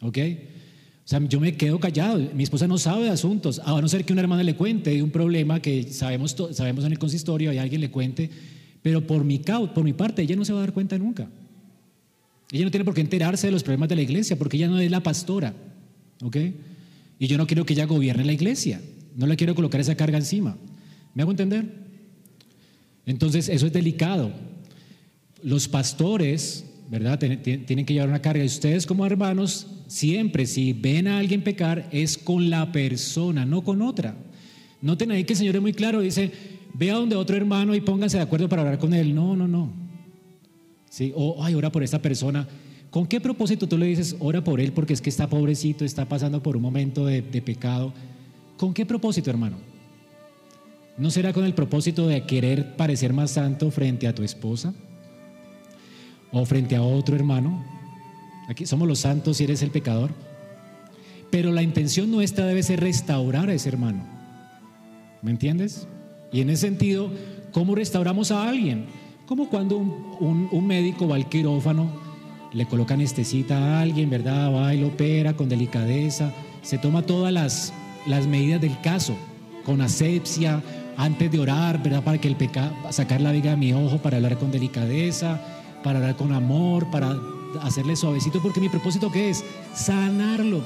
[0.00, 0.18] ¿Ok?
[1.04, 2.18] O sea, yo me quedo callado.
[2.34, 5.02] Mi esposa no sabe de asuntos, a no ser que una hermana le cuente de
[5.02, 8.30] un problema que sabemos, sabemos en el consistorio y alguien le cuente,
[8.82, 11.28] pero por mi, por mi parte, ella no se va a dar cuenta nunca.
[12.52, 14.78] Ella no tiene por qué enterarse de los problemas de la iglesia, porque ella no
[14.78, 15.54] es la pastora.
[16.22, 16.36] ¿Ok?
[17.18, 18.80] Y yo no quiero que ella gobierne la iglesia.
[19.16, 20.56] No le quiero colocar esa carga encima.
[21.14, 21.84] ¿Me hago entender?
[23.06, 24.32] Entonces, eso es delicado.
[25.42, 27.18] Los pastores, ¿verdad?
[27.18, 28.42] Tienen, que llevar una carga.
[28.42, 33.62] Y ustedes como hermanos, siempre, si ven a alguien pecar, es con la persona, no
[33.62, 34.16] con otra.
[34.80, 36.30] Noten ahí que el Señor es muy claro, dice,
[36.74, 39.14] ve a donde otro hermano y pónganse de acuerdo para hablar con él.
[39.14, 39.72] No, no, no.
[40.90, 42.46] Sí, o, ay, ora por esta persona.
[42.90, 46.08] ¿Con qué propósito tú le dices, ora por él porque es que está pobrecito, está
[46.08, 47.92] pasando por un momento de pecado?
[48.56, 49.73] ¿Con qué propósito, hermano?
[50.96, 54.72] ¿No será con el propósito de querer parecer más santo frente a tu esposa?
[56.30, 57.64] ¿O frente a otro hermano?
[58.48, 60.10] Aquí somos los santos y eres el pecador.
[61.30, 64.06] Pero la intención nuestra debe ser restaurar a ese hermano.
[65.20, 65.88] ¿Me entiendes?
[66.32, 67.10] Y en ese sentido,
[67.50, 68.86] ¿cómo restauramos a alguien?
[69.26, 71.90] Como cuando un, médico va al quirófano,
[72.52, 74.52] le coloca anestesita a alguien, ¿verdad?
[74.54, 76.32] Va y lo opera con delicadeza,
[76.62, 77.72] se toma todas las,
[78.06, 79.16] las medidas del caso,
[79.64, 80.62] con asepsia,
[80.96, 82.02] antes de orar, ¿verdad?
[82.04, 85.40] Para que el pecado, sacar la viga de mi ojo, para hablar con delicadeza,
[85.82, 87.16] para hablar con amor, para
[87.62, 89.44] hacerle suavecito, porque mi propósito ¿qué es?
[89.74, 90.62] Sanarlo.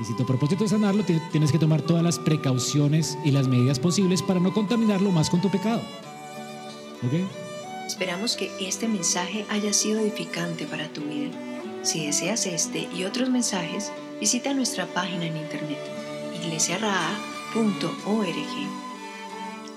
[0.00, 3.48] Y si tu propósito es sanarlo, ti- tienes que tomar todas las precauciones y las
[3.48, 5.82] medidas posibles para no contaminarlo más con tu pecado.
[7.04, 7.12] ¿Ok?
[7.86, 11.30] Esperamos que este mensaje haya sido edificante para tu vida.
[11.82, 15.78] Si deseas este y otros mensajes, visita nuestra página en internet
[16.42, 18.89] iglesiaraa.org.